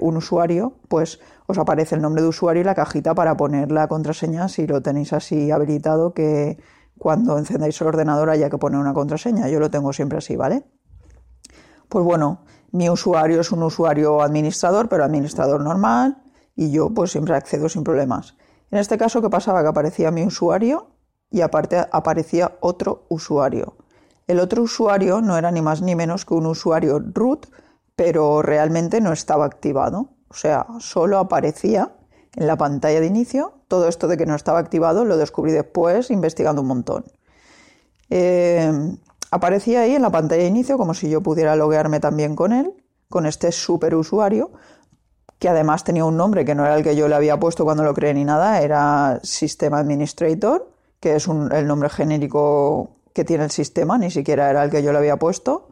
un 0.00 0.16
usuario, 0.16 0.72
pues 0.88 1.20
os 1.46 1.58
aparece 1.58 1.96
el 1.96 2.00
nombre 2.00 2.22
de 2.22 2.28
usuario 2.28 2.62
y 2.62 2.64
la 2.64 2.74
cajita 2.74 3.14
para 3.14 3.36
poner 3.36 3.72
la 3.72 3.88
contraseña 3.88 4.48
si 4.48 4.66
lo 4.66 4.80
tenéis 4.80 5.12
así 5.12 5.50
habilitado 5.50 6.14
que 6.14 6.56
cuando 7.02 7.36
encendáis 7.36 7.80
el 7.80 7.88
ordenador 7.88 8.30
haya 8.30 8.48
que 8.48 8.58
poner 8.58 8.78
una 8.78 8.94
contraseña. 8.94 9.48
Yo 9.48 9.58
lo 9.58 9.72
tengo 9.72 9.92
siempre 9.92 10.18
así, 10.18 10.36
¿vale? 10.36 10.62
Pues 11.88 12.04
bueno, 12.04 12.44
mi 12.70 12.88
usuario 12.88 13.40
es 13.40 13.50
un 13.50 13.64
usuario 13.64 14.22
administrador, 14.22 14.88
pero 14.88 15.02
administrador 15.02 15.60
normal, 15.62 16.22
y 16.54 16.70
yo 16.70 16.90
pues 16.90 17.10
siempre 17.10 17.34
accedo 17.34 17.68
sin 17.68 17.82
problemas. 17.82 18.36
En 18.70 18.78
este 18.78 18.98
caso, 18.98 19.20
¿qué 19.20 19.28
pasaba? 19.28 19.62
Que 19.62 19.68
aparecía 19.68 20.12
mi 20.12 20.24
usuario 20.24 20.92
y 21.28 21.40
aparte 21.40 21.84
aparecía 21.90 22.52
otro 22.60 23.06
usuario. 23.08 23.78
El 24.28 24.38
otro 24.38 24.62
usuario 24.62 25.20
no 25.20 25.36
era 25.36 25.50
ni 25.50 25.60
más 25.60 25.82
ni 25.82 25.96
menos 25.96 26.24
que 26.24 26.34
un 26.34 26.46
usuario 26.46 27.02
root, 27.04 27.48
pero 27.96 28.42
realmente 28.42 29.00
no 29.00 29.12
estaba 29.12 29.44
activado. 29.44 30.10
O 30.28 30.34
sea, 30.34 30.68
solo 30.78 31.18
aparecía 31.18 31.96
en 32.36 32.46
la 32.46 32.56
pantalla 32.56 33.00
de 33.00 33.06
inicio. 33.06 33.54
Todo 33.68 33.88
esto 33.88 34.08
de 34.08 34.16
que 34.16 34.26
no 34.26 34.34
estaba 34.34 34.58
activado 34.58 35.04
lo 35.04 35.16
descubrí 35.16 35.52
después 35.52 36.10
investigando 36.10 36.62
un 36.62 36.68
montón. 36.68 37.04
Eh, 38.10 38.70
aparecía 39.30 39.82
ahí 39.82 39.94
en 39.94 40.02
la 40.02 40.10
pantalla 40.10 40.42
de 40.42 40.48
inicio 40.48 40.76
como 40.76 40.94
si 40.94 41.08
yo 41.08 41.22
pudiera 41.22 41.56
loguearme 41.56 42.00
también 42.00 42.36
con 42.36 42.52
él, 42.52 42.72
con 43.08 43.26
este 43.26 43.52
super 43.52 43.94
usuario, 43.94 44.50
que 45.38 45.48
además 45.48 45.84
tenía 45.84 46.04
un 46.04 46.16
nombre 46.16 46.44
que 46.44 46.54
no 46.54 46.64
era 46.64 46.76
el 46.76 46.84
que 46.84 46.94
yo 46.94 47.08
le 47.08 47.14
había 47.14 47.40
puesto 47.40 47.64
cuando 47.64 47.82
lo 47.82 47.94
creé 47.94 48.14
ni 48.14 48.24
nada, 48.24 48.60
era 48.60 49.18
System 49.22 49.74
Administrator, 49.74 50.70
que 51.00 51.16
es 51.16 51.26
el 51.26 51.66
nombre 51.66 51.88
genérico 51.88 52.90
que 53.12 53.24
tiene 53.24 53.44
el 53.44 53.50
sistema, 53.50 53.98
ni 53.98 54.10
siquiera 54.10 54.50
era 54.50 54.62
el 54.64 54.70
que 54.70 54.82
yo 54.82 54.92
le 54.92 54.98
había 54.98 55.16
puesto. 55.16 55.71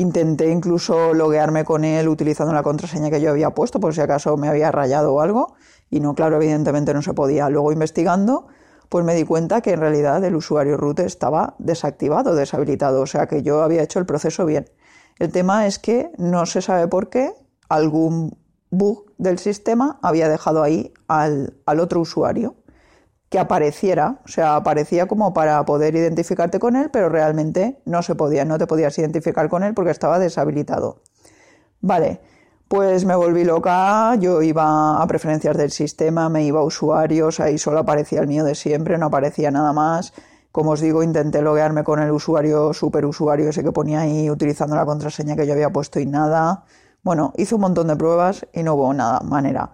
Intenté 0.00 0.50
incluso 0.50 1.12
loguearme 1.12 1.62
con 1.62 1.84
él 1.84 2.08
utilizando 2.08 2.54
la 2.54 2.62
contraseña 2.62 3.10
que 3.10 3.20
yo 3.20 3.30
había 3.30 3.50
puesto, 3.50 3.80
por 3.80 3.92
si 3.94 4.00
acaso 4.00 4.34
me 4.38 4.48
había 4.48 4.72
rayado 4.72 5.12
o 5.12 5.20
algo. 5.20 5.56
Y 5.90 6.00
no, 6.00 6.14
claro, 6.14 6.36
evidentemente 6.36 6.94
no 6.94 7.02
se 7.02 7.12
podía. 7.12 7.50
Luego 7.50 7.70
investigando, 7.70 8.46
pues 8.88 9.04
me 9.04 9.14
di 9.14 9.24
cuenta 9.24 9.60
que 9.60 9.72
en 9.72 9.80
realidad 9.80 10.24
el 10.24 10.36
usuario 10.36 10.78
root 10.78 11.00
estaba 11.00 11.54
desactivado, 11.58 12.34
deshabilitado. 12.34 13.02
O 13.02 13.06
sea 13.06 13.26
que 13.26 13.42
yo 13.42 13.62
había 13.62 13.82
hecho 13.82 13.98
el 13.98 14.06
proceso 14.06 14.46
bien. 14.46 14.70
El 15.18 15.32
tema 15.32 15.66
es 15.66 15.78
que 15.78 16.10
no 16.16 16.46
se 16.46 16.62
sabe 16.62 16.88
por 16.88 17.10
qué 17.10 17.34
algún 17.68 18.38
bug 18.70 19.04
del 19.18 19.38
sistema 19.38 19.98
había 20.00 20.30
dejado 20.30 20.62
ahí 20.62 20.94
al, 21.08 21.58
al 21.66 21.78
otro 21.78 22.00
usuario 22.00 22.54
que 23.30 23.38
apareciera, 23.38 24.20
o 24.24 24.28
sea, 24.28 24.56
aparecía 24.56 25.06
como 25.06 25.32
para 25.32 25.64
poder 25.64 25.94
identificarte 25.94 26.58
con 26.58 26.74
él, 26.74 26.90
pero 26.92 27.08
realmente 27.08 27.80
no 27.86 28.02
se 28.02 28.16
podía, 28.16 28.44
no 28.44 28.58
te 28.58 28.66
podías 28.66 28.98
identificar 28.98 29.48
con 29.48 29.62
él 29.62 29.72
porque 29.72 29.92
estaba 29.92 30.18
deshabilitado. 30.18 31.00
Vale, 31.80 32.20
pues 32.66 33.04
me 33.04 33.14
volví 33.14 33.44
loca, 33.44 34.16
yo 34.16 34.42
iba 34.42 35.00
a 35.00 35.06
preferencias 35.06 35.56
del 35.56 35.70
sistema, 35.70 36.28
me 36.28 36.44
iba 36.44 36.60
a 36.60 36.64
usuarios, 36.64 37.38
ahí 37.38 37.56
solo 37.56 37.78
aparecía 37.78 38.20
el 38.20 38.26
mío 38.26 38.44
de 38.44 38.56
siempre, 38.56 38.98
no 38.98 39.06
aparecía 39.06 39.52
nada 39.52 39.72
más. 39.72 40.12
Como 40.50 40.72
os 40.72 40.80
digo, 40.80 41.04
intenté 41.04 41.40
loguearme 41.40 41.84
con 41.84 42.00
el 42.00 42.10
usuario, 42.10 42.72
superusuario 42.72 43.48
ese 43.48 43.62
que 43.62 43.70
ponía 43.70 44.00
ahí, 44.00 44.28
utilizando 44.28 44.74
la 44.74 44.84
contraseña 44.84 45.36
que 45.36 45.46
yo 45.46 45.52
había 45.52 45.70
puesto 45.70 46.00
y 46.00 46.06
nada. 46.06 46.64
Bueno, 47.02 47.32
hice 47.36 47.54
un 47.54 47.60
montón 47.60 47.86
de 47.86 47.96
pruebas 47.96 48.46
y 48.52 48.64
no 48.64 48.74
hubo 48.74 48.92
nada, 48.92 49.20
manera. 49.20 49.70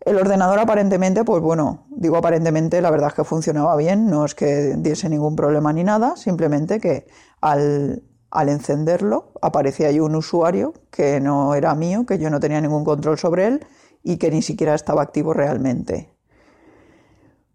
El 0.00 0.16
ordenador 0.16 0.58
aparentemente, 0.58 1.24
pues 1.24 1.42
bueno, 1.42 1.86
digo 1.90 2.16
aparentemente, 2.16 2.80
la 2.80 2.90
verdad 2.90 3.08
es 3.08 3.14
que 3.14 3.24
funcionaba 3.24 3.74
bien, 3.76 4.08
no 4.08 4.24
es 4.24 4.34
que 4.34 4.74
diese 4.76 5.08
ningún 5.08 5.36
problema 5.36 5.72
ni 5.72 5.84
nada, 5.84 6.16
simplemente 6.16 6.80
que 6.80 7.06
al, 7.40 8.02
encenderlo 8.32 9.32
aparecía 9.40 9.88
ahí 9.88 9.98
un 9.98 10.14
usuario 10.14 10.74
que 10.90 11.20
no 11.20 11.54
era 11.54 11.74
mío, 11.74 12.04
que 12.06 12.18
yo 12.18 12.28
no 12.30 12.38
tenía 12.38 12.60
ningún 12.60 12.84
control 12.84 13.18
sobre 13.18 13.46
él 13.46 13.66
y 14.02 14.18
que 14.18 14.30
ni 14.30 14.42
siquiera 14.42 14.74
estaba 14.74 15.02
activo 15.02 15.32
realmente. 15.32 16.10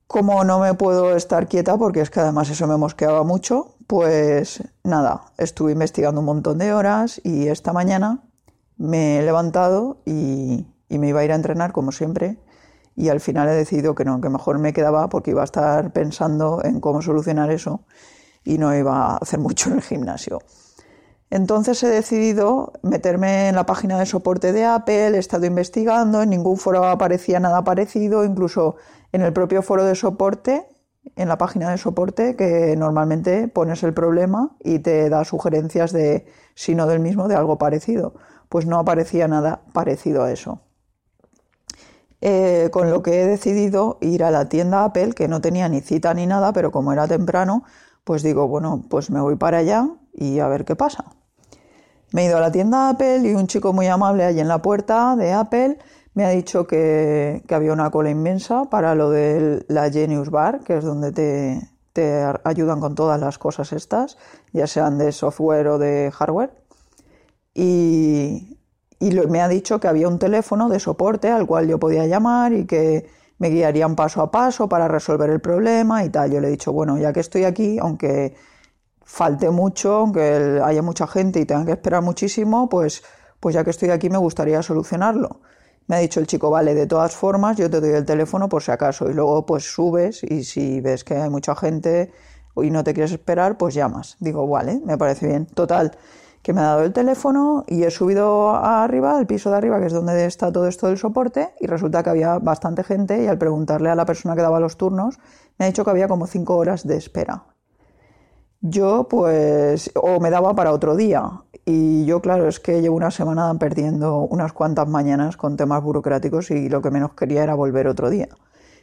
Como 0.08 0.44
no 0.44 0.60
me 0.60 0.74
puedo 0.74 1.16
estar 1.16 1.48
quieta, 1.48 1.78
porque 1.78 2.02
es 2.02 2.10
que 2.10 2.20
además 2.20 2.50
eso 2.50 2.68
me 2.68 2.76
mosqueaba 2.76 3.24
mucho, 3.24 3.76
pues 3.88 4.64
nada, 4.84 5.22
estuve 5.38 5.72
investigando 5.72 6.20
un 6.20 6.26
montón 6.26 6.58
de 6.58 6.74
horas 6.74 7.22
y 7.24 7.48
esta 7.48 7.72
mañana 7.72 8.24
me 8.76 9.20
he 9.20 9.22
levantado 9.22 10.02
y, 10.06 10.66
y 10.92 11.00
me 11.00 11.08
iba 11.08 11.22
a 11.22 11.24
ir 11.24 11.32
a 11.32 11.36
entrenar 11.36 11.72
como 11.72 11.92
siempre 11.92 12.38
y 12.96 13.10
al 13.10 13.22
final 13.22 13.48
he 13.48 13.54
decidido 13.54 13.96
que 13.96 14.04
no, 14.04 14.20
que 14.20 14.30
mejor 14.30 14.60
me 14.60 14.74
quedaba 14.74 15.08
porque 15.10 15.32
iba 15.32 15.42
a 15.42 15.46
estar 15.46 15.94
pensando 15.94 16.62
en 16.64 16.82
cómo 16.82 17.02
solucionar 17.02 17.50
eso 17.50 17.86
y 18.44 18.58
no 18.58 18.76
iba 18.76 19.14
a 19.14 19.18
hacer 19.18 19.40
mucho 19.40 19.70
en 19.70 19.78
el 19.78 19.82
gimnasio. 19.82 20.40
Entonces 21.30 21.82
he 21.84 21.88
decidido 21.88 22.74
meterme 22.84 23.48
en 23.48 23.56
la 23.56 23.66
página 23.66 23.98
de 23.98 24.06
soporte 24.06 24.52
de 24.52 24.66
Apple, 24.66 25.16
he 25.16 25.18
estado 25.18 25.46
investigando, 25.46 26.22
en 26.22 26.30
ningún 26.30 26.58
foro 26.58 26.84
aparecía 26.84 27.40
nada 27.40 27.64
parecido, 27.64 28.26
incluso 28.26 28.76
en 29.14 29.22
el 29.22 29.32
propio 29.32 29.62
foro 29.62 29.86
de 29.86 29.96
soporte, 29.96 30.68
en 31.16 31.30
la 31.30 31.38
página 31.38 31.72
de 31.72 31.78
soporte, 31.78 32.36
que 32.36 32.76
normalmente 32.78 33.48
pones 33.48 33.82
el 33.84 33.94
problema 33.94 34.58
y 34.60 34.80
te 34.80 35.10
da 35.10 35.24
sugerencias 35.24 35.94
de, 35.94 36.26
si 36.54 36.76
no 36.76 36.86
del 36.86 37.00
mismo, 37.00 37.30
de 37.30 37.36
algo 37.36 37.58
parecido. 37.58 38.14
Pues 38.50 38.66
no 38.66 38.78
aparecía 38.78 39.30
nada 39.30 39.62
parecido 39.74 40.24
a 40.24 40.32
eso. 40.34 40.60
Eh, 42.22 42.70
con 42.72 42.92
lo 42.92 43.02
que 43.02 43.22
he 43.22 43.26
decidido 43.26 43.98
ir 44.00 44.24
a 44.24 44.32
la 44.32 44.48
tienda 44.48 44.84
Apple, 44.84 45.14
que 45.14 45.28
no 45.28 45.42
tenía 45.42 45.68
ni 45.70 45.82
cita 45.82 46.14
ni 46.14 46.28
nada, 46.28 46.54
pero 46.54 46.72
como 46.72 46.94
era 46.94 47.08
temprano, 47.08 47.64
pues 48.04 48.22
digo, 48.22 48.48
bueno, 48.48 48.86
pues 48.90 49.10
me 49.10 49.20
voy 49.20 49.36
para 49.38 49.58
allá 49.58 49.90
y 50.14 50.40
a 50.40 50.48
ver 50.48 50.64
qué 50.64 50.76
pasa. 50.76 51.06
Me 52.12 52.24
he 52.24 52.26
ido 52.28 52.38
a 52.38 52.42
la 52.42 52.52
tienda 52.52 52.90
Apple 52.90 53.20
y 53.28 53.34
un 53.34 53.48
chico 53.48 53.74
muy 53.74 53.88
amable 53.88 54.24
allí 54.24 54.40
en 54.40 54.48
la 54.48 54.62
puerta 54.62 55.16
de 55.16 55.34
Apple 55.34 55.80
me 56.14 56.26
ha 56.26 56.30
dicho 56.30 56.68
que, 56.68 57.44
había 57.50 57.74
una 57.74 57.90
cola 57.90 58.10
inmensa 58.10 58.66
para 58.66 58.96
lo 58.96 59.10
de 59.10 59.66
la 59.68 59.90
Genius 59.90 60.30
Bar, 60.30 60.62
que 60.62 60.78
es 60.78 60.84
donde 60.84 61.12
te, 61.12 61.70
te 61.94 62.26
ayudan 62.44 62.80
con 62.80 62.96
todas 62.96 63.20
las 63.20 63.38
cosas 63.38 63.72
estas, 63.72 64.18
ya 64.52 64.68
sean 64.68 64.98
de 64.98 65.12
software 65.12 65.68
o 65.68 65.78
de 65.78 66.12
hardware. 66.14 66.54
Y, 67.54 68.60
y 69.02 69.10
me 69.28 69.42
ha 69.42 69.48
dicho 69.48 69.80
que 69.80 69.88
había 69.88 70.08
un 70.08 70.20
teléfono 70.20 70.70
de 70.70 70.80
soporte 70.80 71.30
al 71.30 71.48
cual 71.48 71.68
yo 71.68 71.80
podía 71.80 72.06
llamar 72.06 72.54
y 72.54 72.66
que 72.66 73.10
me 73.40 73.50
guiarían 73.50 73.96
paso 73.96 74.22
a 74.22 74.30
paso 74.30 74.70
para 74.70 74.88
resolver 74.88 75.30
el 75.32 75.42
problema 75.42 76.06
y 76.06 76.10
tal. 76.10 76.32
Yo 76.32 76.40
le 76.40 76.48
he 76.48 76.52
dicho, 76.52 76.72
bueno, 76.72 76.98
ya 77.00 77.12
que 77.12 77.20
estoy 77.20 77.44
aquí, 77.44 77.80
aunque 77.80 78.36
falte 79.04 79.50
mucho, 79.50 79.96
aunque 79.96 80.62
haya 80.64 80.84
mucha 80.84 81.08
gente 81.08 81.40
y 81.40 81.46
tenga 81.46 81.66
que 81.66 81.72
esperar 81.72 82.04
muchísimo, 82.04 82.70
pues, 82.70 83.04
pues 83.40 83.56
ya 83.56 83.64
que 83.64 83.72
estoy 83.72 83.90
aquí 83.90 84.12
me 84.12 84.20
gustaría 84.20 84.62
solucionarlo. 84.62 85.42
Me 85.88 85.96
ha 85.96 86.00
dicho 86.00 86.20
el 86.20 86.28
chico, 86.28 86.52
vale, 86.52 86.76
de 86.76 86.86
todas 86.86 87.16
formas 87.16 87.58
yo 87.58 87.70
te 87.70 87.82
doy 87.82 87.90
el 87.94 88.06
teléfono 88.06 88.48
por 88.48 88.62
si 88.62 88.72
acaso 88.72 89.10
y 89.10 89.14
luego 89.16 89.46
pues 89.48 89.64
subes 89.64 90.24
y 90.24 90.44
si 90.44 90.80
ves 90.80 91.04
que 91.04 91.16
hay 91.16 91.30
mucha 91.30 91.56
gente 91.56 92.12
y 92.56 92.70
no 92.70 92.84
te 92.84 92.94
quieres 92.94 93.12
esperar, 93.12 93.58
pues 93.58 93.74
llamas. 93.74 94.18
Digo, 94.20 94.48
vale, 94.48 94.80
me 94.86 94.98
parece 94.98 95.28
bien. 95.28 95.48
Total, 95.48 95.92
que 96.42 96.54
me 96.54 96.62
ha 96.62 96.66
dado 96.66 96.84
el 96.84 96.94
teléfono 96.94 97.64
y 97.68 97.84
he 97.84 97.92
subido 97.92 98.56
arriba, 98.56 99.18
al 99.18 99.28
piso 99.28 99.52
de 99.52 99.58
arriba, 99.58 99.80
que 99.80 99.88
es 99.88 99.94
donde 99.94 100.26
está 100.26 100.52
todo 100.52 100.68
esto 100.68 100.88
del 100.88 100.98
soporte, 100.98 101.54
y 101.60 101.68
resulta 101.68 102.04
que 102.04 102.10
había 102.10 102.40
bastante 102.40 102.84
gente 102.84 103.24
y 103.24 103.28
al 103.28 103.38
preguntarle 103.38 103.90
a 103.90 103.96
la 103.96 104.06
persona 104.06 104.36
que 104.36 104.42
daba 104.42 104.60
los 104.60 104.78
turnos, 104.78 105.20
me 105.58 105.66
ha 105.66 105.68
dicho 105.68 105.84
que 105.84 105.92
había 105.92 106.08
como 106.08 106.26
cinco 106.26 106.58
horas 106.58 106.88
de 106.88 106.98
espera. 106.98 107.46
Yo 108.62 109.08
pues, 109.10 109.92
o 109.96 110.20
me 110.20 110.30
daba 110.30 110.56
para 110.56 110.72
otro 110.72 110.96
día, 110.96 111.44
y 111.66 112.06
yo 112.06 112.22
claro, 112.22 112.48
es 112.48 112.60
que 112.60 112.82
llevo 112.82 112.96
una 112.96 113.12
semana 113.12 113.54
perdiendo 113.60 114.20
unas 114.20 114.54
cuantas 114.54 114.88
mañanas 114.88 115.38
con 115.38 115.58
temas 115.58 115.82
burocráticos 115.84 116.52
y 116.52 116.70
lo 116.70 116.82
que 116.82 116.92
menos 116.92 117.14
quería 117.14 117.44
era 117.44 117.56
volver 117.56 117.88
otro 117.88 118.10
día. 118.10 118.30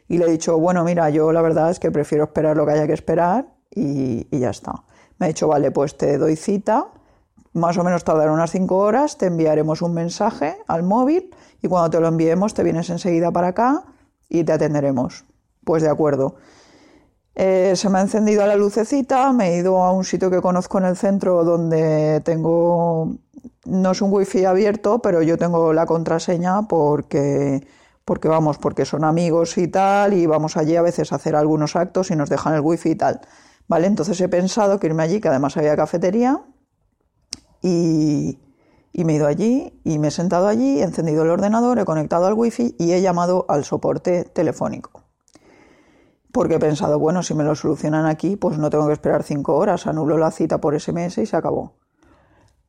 Y 0.09 0.19
le 0.19 0.25
he 0.25 0.31
dicho, 0.31 0.59
bueno, 0.59 0.85
mira, 0.85 1.11
yo 1.11 1.33
la 1.33 1.43
verdad 1.43 1.71
es 1.71 1.81
que 1.81 1.91
prefiero 1.91 2.25
esperar 2.25 2.57
lo 2.57 2.67
que 2.67 2.73
haya 2.73 2.87
que 2.87 2.95
esperar 2.95 3.55
y, 3.71 4.27
y 4.31 4.39
ya 4.39 4.51
está. 4.51 4.85
Me 5.19 5.27
ha 5.27 5.29
dicho, 5.29 5.49
vale, 5.49 5.71
pues 5.71 5.97
te 5.97 6.19
doy 6.19 6.35
cita 6.37 6.89
más 7.53 7.79
o 7.79 7.85
menos 7.85 8.05
tardará 8.05 8.33
unas 8.33 8.51
5 8.51 8.77
horas, 8.77 9.19
te 9.19 9.27
enviaremos 9.27 9.83
un 9.83 9.95
mensaje 9.95 10.57
al 10.67 10.83
móvil 10.83 11.35
y 11.63 11.69
cuando 11.69 11.91
te 11.91 12.01
lo 12.01 12.09
enviemos 12.09 12.55
te 12.55 12.63
vienes 12.63 12.91
enseguida 12.91 13.31
para 13.31 13.49
acá 13.49 13.85
y 14.29 14.45
te 14.45 14.53
atenderemos. 14.53 15.25
Pues 15.65 15.83
de 15.83 15.89
acuerdo. 15.89 16.37
Eh, 17.35 17.75
se 17.77 17.89
me 17.89 17.99
ha 17.99 18.03
encendido 18.03 18.45
la 18.47 18.57
lucecita, 18.57 19.33
me 19.33 19.51
he 19.51 19.59
ido 19.59 19.83
a 19.83 19.93
un 19.93 20.05
sitio 20.05 20.29
que 20.29 20.41
conozco 20.41 20.79
en 20.79 20.87
el 20.87 20.97
centro 20.97 21.45
donde 21.45 22.21
tengo, 22.25 23.15
no 23.65 23.91
es 23.93 24.03
un 24.03 24.13
wifi 24.13 24.45
abierto, 24.45 24.99
pero 24.99 25.23
yo 25.23 25.39
tengo 25.39 25.73
la 25.73 25.87
contraseña 25.87 26.63
porque, 26.63 27.65
porque 28.05 28.27
vamos, 28.27 28.59
porque 28.59 28.85
son 28.85 29.05
amigos 29.05 29.57
y 29.57 29.69
tal, 29.69 30.15
y 30.15 30.27
vamos 30.27 30.57
allí 30.57 30.75
a 30.75 30.83
veces 30.83 31.13
a 31.13 31.15
hacer 31.15 31.37
algunos 31.37 31.77
actos 31.77 32.11
y 32.11 32.17
nos 32.17 32.29
dejan 32.29 32.55
el 32.55 32.61
wifi 32.61 32.91
y 32.91 32.97
tal. 32.97 33.21
Vale, 33.69 33.87
entonces 33.87 34.21
he 34.21 34.29
pensado 34.29 34.81
que 34.81 34.89
irme 34.89 35.05
allí, 35.05 35.21
que 35.21 35.29
además 35.29 35.57
había 35.57 35.77
cafetería, 35.77 36.41
y, 37.63 38.39
me 38.93 39.13
he 39.13 39.17
ido 39.17 39.27
allí 39.27 39.81
y 39.85 39.99
me 39.99 40.09
he 40.09 40.11
sentado 40.11 40.49
allí, 40.49 40.81
he 40.81 40.83
encendido 40.83 41.23
el 41.23 41.31
ordenador, 41.31 41.79
he 41.79 41.85
conectado 41.85 42.27
al 42.27 42.35
wifi 42.35 42.75
y 42.79 42.93
he 42.93 43.01
llamado 43.01 43.47
al 43.49 43.65
soporte 43.65 44.25
telefónico. 44.25 45.05
Porque 46.33 46.57
he 46.57 46.59
pensado, 46.59 46.99
bueno, 46.99 47.23
si 47.23 47.35
me 47.35 47.45
lo 47.45 47.55
solucionan 47.55 48.07
aquí, 48.07 48.37
pues 48.37 48.59
no 48.59 48.71
tengo 48.71 48.87
que 48.87 48.93
esperar 48.93 49.23
cinco 49.23 49.57
horas, 49.57 49.87
anulo 49.87 50.19
la 50.19 50.31
cita 50.31 50.61
por 50.61 50.79
SMS 50.79 51.19
y 51.19 51.27
se 51.27 51.37
acabó. 51.37 51.75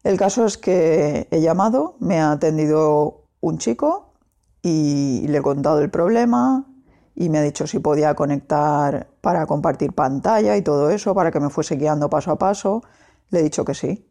El 0.03 0.17
caso 0.17 0.45
es 0.45 0.57
que 0.57 1.27
he 1.29 1.41
llamado, 1.41 1.95
me 1.99 2.19
ha 2.19 2.31
atendido 2.31 3.25
un 3.41 3.57
chico 3.57 4.13
y 4.61 5.25
le 5.27 5.39
he 5.39 5.41
contado 5.41 5.81
el 5.81 5.89
problema 5.89 6.65
y 7.15 7.27
me 7.29 7.39
ha 7.39 7.41
dicho 7.41 7.67
si 7.67 7.79
podía 7.79 8.15
conectar 8.15 9.09
para 9.19 9.45
compartir 9.45 9.93
pantalla 9.93 10.55
y 10.55 10.61
todo 10.61 10.89
eso, 10.89 11.13
para 11.13 11.31
que 11.31 11.41
me 11.41 11.49
fuese 11.49 11.75
guiando 11.75 12.09
paso 12.09 12.31
a 12.31 12.37
paso. 12.37 12.81
Le 13.29 13.41
he 13.41 13.43
dicho 13.43 13.65
que 13.65 13.73
sí. 13.73 14.08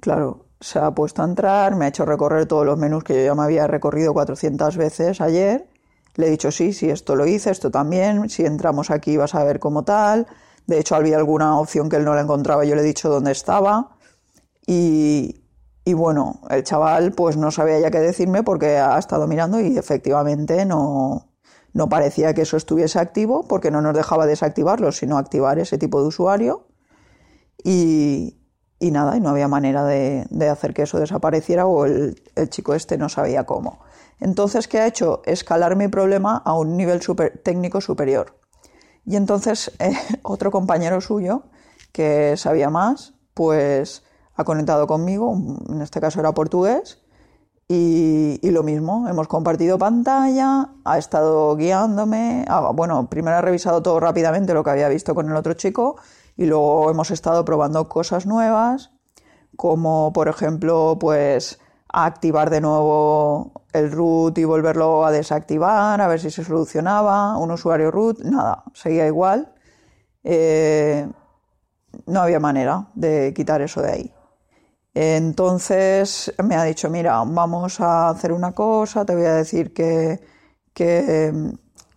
Claro, 0.00 0.46
se 0.60 0.78
ha 0.78 0.90
puesto 0.92 1.22
a 1.22 1.24
entrar, 1.24 1.76
me 1.76 1.84
ha 1.84 1.88
hecho 1.88 2.04
recorrer 2.04 2.46
todos 2.46 2.66
los 2.66 2.78
menús 2.78 3.04
que 3.04 3.14
yo 3.14 3.24
ya 3.24 3.34
me 3.34 3.42
había 3.42 3.66
recorrido 3.66 4.12
400 4.12 4.76
veces 4.76 5.20
ayer. 5.20 5.68
Le 6.14 6.26
he 6.26 6.30
dicho, 6.30 6.50
sí, 6.50 6.72
sí, 6.72 6.90
esto 6.90 7.16
lo 7.16 7.26
hice, 7.26 7.50
esto 7.50 7.70
también, 7.70 8.28
si 8.28 8.44
entramos 8.44 8.90
aquí 8.90 9.16
vas 9.16 9.34
a 9.34 9.44
ver 9.44 9.60
cómo 9.60 9.84
tal. 9.84 10.26
De 10.66 10.78
hecho, 10.78 10.96
había 10.96 11.16
alguna 11.16 11.58
opción 11.58 11.88
que 11.88 11.96
él 11.96 12.04
no 12.04 12.14
la 12.14 12.20
encontraba, 12.22 12.64
yo 12.64 12.74
le 12.74 12.82
he 12.82 12.84
dicho 12.84 13.08
dónde 13.08 13.32
estaba. 13.32 13.96
Y, 14.66 15.44
y 15.84 15.94
bueno, 15.94 16.40
el 16.50 16.64
chaval 16.64 17.12
pues 17.12 17.36
no 17.36 17.50
sabía 17.50 17.80
ya 17.80 17.90
qué 17.90 18.00
decirme 18.00 18.42
porque 18.42 18.78
ha 18.78 18.98
estado 18.98 19.26
mirando 19.26 19.60
y 19.60 19.78
efectivamente 19.78 20.66
no, 20.66 21.28
no 21.72 21.88
parecía 21.88 22.34
que 22.34 22.42
eso 22.42 22.56
estuviese 22.56 22.98
activo 22.98 23.46
porque 23.48 23.70
no 23.70 23.80
nos 23.80 23.94
dejaba 23.94 24.26
desactivarlo, 24.26 24.92
sino 24.92 25.18
activar 25.18 25.58
ese 25.58 25.78
tipo 25.78 26.00
de 26.02 26.08
usuario. 26.08 26.66
Y, 27.64 28.37
y 28.78 28.90
nada, 28.90 29.16
y 29.16 29.20
no 29.20 29.30
había 29.30 29.48
manera 29.48 29.84
de, 29.84 30.26
hacer 30.48 30.72
que 30.72 30.82
eso 30.82 31.00
desapareciera 31.00 31.66
o 31.66 31.84
el, 31.84 32.22
chico 32.48 32.74
este 32.74 32.96
no 32.96 33.08
sabía 33.08 33.44
cómo. 33.44 33.80
Entonces, 34.20 34.68
¿qué 34.68 34.78
ha 34.78 34.86
hecho? 34.86 35.22
Escalar 35.24 35.76
mi 35.76 35.88
problema 35.88 36.36
a 36.44 36.54
un 36.54 36.76
nivel 36.76 37.00
técnico 37.42 37.80
superior. 37.80 38.36
Y 39.04 39.16
entonces 39.16 39.72
eh, 39.78 39.92
otro 40.22 40.50
compañero 40.50 41.00
suyo, 41.00 41.44
que 41.92 42.36
sabía 42.36 42.70
más, 42.70 43.14
pues 43.34 44.04
ha 44.34 44.44
conectado 44.44 44.86
conmigo, 44.86 45.36
en 45.68 45.82
este 45.82 46.00
caso 46.00 46.20
era 46.20 46.32
portugués, 46.32 47.00
y, 47.70 48.50
lo 48.50 48.62
mismo, 48.62 49.06
hemos 49.08 49.28
compartido 49.28 49.76
pantalla, 49.76 50.70
ha 50.84 50.96
estado 50.96 51.54
guiándome, 51.54 52.46
bueno, 52.72 53.10
primero 53.10 53.36
ha 53.36 53.42
revisado 53.42 53.82
todo 53.82 54.00
rápidamente 54.00 54.54
lo 54.54 54.64
que 54.64 54.70
había 54.70 54.88
visto 54.88 55.14
con 55.14 55.28
el 55.28 55.36
otro 55.36 55.52
chico 55.52 55.96
y 56.38 56.46
luego 56.46 56.88
hemos 56.90 57.10
estado 57.10 57.44
probando 57.44 57.88
cosas 57.88 58.24
nuevas, 58.24 58.92
como 59.56 60.12
por 60.12 60.28
ejemplo, 60.28 60.96
pues 61.00 61.58
activar 61.88 62.48
de 62.48 62.60
nuevo 62.60 63.64
el 63.72 63.90
root 63.90 64.38
y 64.38 64.44
volverlo 64.44 65.04
a 65.04 65.10
desactivar, 65.10 66.00
a 66.00 66.06
ver 66.06 66.20
si 66.20 66.30
se 66.30 66.44
solucionaba, 66.44 67.36
un 67.36 67.50
usuario 67.50 67.90
root, 67.90 68.20
nada, 68.20 68.62
seguía 68.72 69.06
igual. 69.06 69.52
Eh, 70.22 71.10
no 72.06 72.20
había 72.20 72.38
manera 72.38 72.88
de 72.94 73.34
quitar 73.34 73.60
eso 73.60 73.82
de 73.82 73.90
ahí. 73.90 74.14
Entonces 74.94 76.32
me 76.44 76.54
ha 76.54 76.62
dicho, 76.62 76.88
mira, 76.88 77.22
vamos 77.24 77.80
a 77.80 78.10
hacer 78.10 78.32
una 78.32 78.52
cosa, 78.52 79.04
te 79.04 79.14
voy 79.14 79.24
a 79.24 79.34
decir 79.34 79.72
que, 79.72 80.20
que 80.72 81.32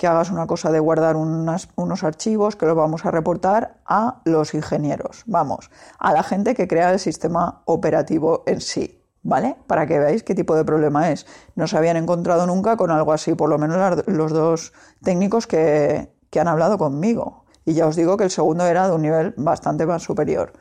que 0.02 0.08
hagas 0.08 0.32
una 0.32 0.48
cosa 0.48 0.72
de 0.72 0.80
guardar 0.80 1.16
unos 1.16 2.04
archivos 2.04 2.56
que 2.56 2.66
los 2.66 2.76
vamos 2.76 3.06
a 3.06 3.12
reportar 3.12 3.76
a 3.86 4.24
los 4.26 4.56
ingenieros, 4.56 5.22
vamos, 5.28 5.70
a 6.00 6.12
la 6.12 6.24
gente 6.24 6.56
que 6.56 6.68
crea 6.68 6.92
el 6.92 6.98
sistema 6.98 7.62
operativo 7.66 8.42
en 8.48 8.62
sí, 8.62 9.00
¿vale? 9.22 9.58
Para 9.68 9.86
que 9.86 10.00
veáis 10.00 10.24
qué 10.24 10.34
tipo 10.34 10.56
de 10.56 10.66
problema 10.66 11.12
es. 11.12 11.28
No 11.54 11.68
se 11.68 11.78
habían 11.78 11.98
encontrado 11.98 12.48
nunca 12.48 12.78
con 12.78 12.90
algo 12.90 13.14
así, 13.14 13.36
por 13.36 13.48
lo 13.48 13.60
menos 13.60 14.04
los 14.08 14.32
dos 14.32 14.74
técnicos 15.04 15.46
que, 15.46 16.10
han 16.36 16.48
hablado 16.48 16.80
conmigo. 16.80 17.46
Y 17.64 17.74
ya 17.74 17.86
os 17.86 17.96
digo 17.96 18.18
que 18.18 18.24
el 18.24 18.32
segundo 18.32 18.66
era 18.66 18.88
de 18.88 18.96
un 18.96 19.04
nivel 19.04 19.36
bastante 19.38 19.86
más 19.86 20.02
superior. 20.02 20.54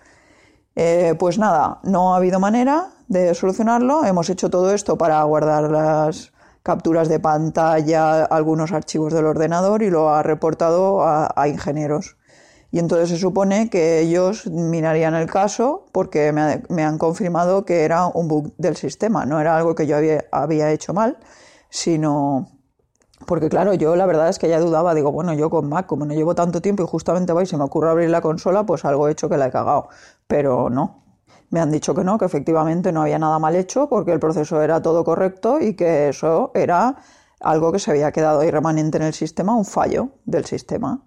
Eh, 0.76 1.14
pues 1.18 1.38
nada, 1.38 1.80
no 1.82 2.12
ha 2.12 2.18
habido 2.18 2.40
manera 2.40 2.90
de 3.08 3.34
solucionarlo. 3.34 4.04
Hemos 4.04 4.28
hecho 4.28 4.50
todo 4.50 4.70
esto 4.74 4.98
para 4.98 5.22
guardar 5.22 5.70
las, 5.70 6.30
capturas 6.62 7.08
de 7.08 7.20
pantalla, 7.20 8.24
algunos 8.24 8.72
archivos 8.72 9.12
del 9.12 9.26
ordenador 9.26 9.82
y 9.82 9.90
lo 9.90 10.10
ha 10.10 10.22
reportado 10.22 11.02
a, 11.02 11.48
ingenieros. 11.48 12.16
Y 12.72 12.78
entonces 12.78 13.08
se 13.08 13.16
supone 13.16 13.68
que 13.68 14.00
ellos 14.00 14.46
mirarían 14.46 15.14
el 15.14 15.28
caso 15.28 15.86
porque 15.92 16.32
me, 16.32 16.84
han 16.84 16.98
confirmado 16.98 17.64
que 17.64 17.84
era 17.84 18.06
un 18.06 18.28
bug 18.28 18.52
del 18.58 18.76
sistema, 18.76 19.26
no 19.26 19.40
era 19.40 19.56
algo 19.56 19.74
que 19.74 19.86
yo 19.86 19.96
había, 20.30 20.70
hecho 20.70 20.94
mal, 20.94 21.18
sino 21.68 22.48
porque 23.26 23.48
claro, 23.48 23.74
yo 23.74 23.96
la 23.96 24.06
verdad 24.06 24.28
es 24.28 24.38
que 24.38 24.48
ya 24.48 24.60
dudaba, 24.60 24.94
digo, 24.94 25.10
bueno, 25.10 25.34
yo 25.34 25.50
con 25.50 25.68
Mac, 25.68 25.86
como 25.86 26.06
no 26.06 26.14
llevo 26.14 26.34
tanto 26.34 26.62
tiempo 26.62 26.84
y 26.84 26.86
justamente 26.86 27.32
voy, 27.32 27.46
se 27.46 27.56
me 27.56 27.64
ocurre 27.64 27.90
abrir 27.90 28.08
la 28.08 28.20
consola, 28.20 28.64
pues 28.64 28.84
algo 28.84 29.08
he 29.08 29.12
hecho 29.12 29.28
que 29.28 29.36
la 29.36 29.48
he 29.48 29.50
cagado. 29.50 29.88
Pero 30.28 30.70
no, 30.70 30.99
me 31.50 31.60
han 31.60 31.70
dicho 31.70 31.94
que 31.94 32.04
no, 32.04 32.18
que 32.18 32.24
efectivamente 32.24 32.92
no 32.92 33.02
había 33.02 33.18
nada 33.18 33.38
mal 33.38 33.56
hecho 33.56 33.88
porque 33.88 34.12
el 34.12 34.20
proceso 34.20 34.62
era 34.62 34.80
todo 34.82 35.04
correcto 35.04 35.60
y 35.60 35.74
que 35.74 36.08
eso 36.08 36.52
era 36.54 36.96
algo 37.40 37.72
que 37.72 37.78
se 37.78 37.90
había 37.90 38.12
quedado 38.12 38.40
ahí 38.40 38.50
remanente 38.50 38.98
en 38.98 39.04
el 39.04 39.14
sistema, 39.14 39.54
un 39.56 39.64
fallo 39.64 40.10
del 40.24 40.44
sistema. 40.44 41.02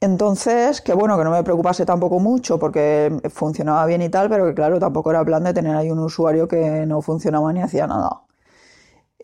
Entonces, 0.00 0.80
que 0.80 0.94
bueno, 0.94 1.18
que 1.18 1.24
no 1.24 1.30
me 1.30 1.42
preocupase 1.42 1.84
tampoco 1.84 2.20
mucho 2.20 2.58
porque 2.58 3.20
funcionaba 3.30 3.84
bien 3.86 4.00
y 4.00 4.08
tal, 4.08 4.30
pero 4.30 4.46
que 4.46 4.54
claro, 4.54 4.78
tampoco 4.78 5.10
era 5.10 5.24
plan 5.24 5.44
de 5.44 5.52
tener 5.52 5.76
ahí 5.76 5.90
un 5.90 5.98
usuario 5.98 6.48
que 6.48 6.86
no 6.86 7.02
funcionaba 7.02 7.52
ni 7.52 7.60
hacía 7.60 7.86
nada. 7.86 8.22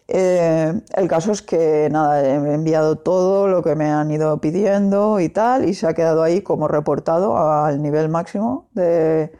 Eh, 0.08 0.80
el 0.94 1.08
caso 1.08 1.32
es 1.32 1.42
que 1.42 1.88
nada, 1.90 2.24
he 2.24 2.54
enviado 2.54 2.96
todo 2.98 3.48
lo 3.48 3.62
que 3.62 3.74
me 3.74 3.90
han 3.90 4.10
ido 4.10 4.40
pidiendo 4.40 5.18
y 5.20 5.28
tal, 5.28 5.68
y 5.68 5.74
se 5.74 5.86
ha 5.86 5.94
quedado 5.94 6.22
ahí 6.22 6.42
como 6.42 6.68
reportado 6.68 7.36
al 7.36 7.82
nivel 7.82 8.08
máximo 8.08 8.68
de, 8.72 9.30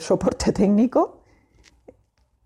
soporte 0.00 0.52
técnico 0.52 1.20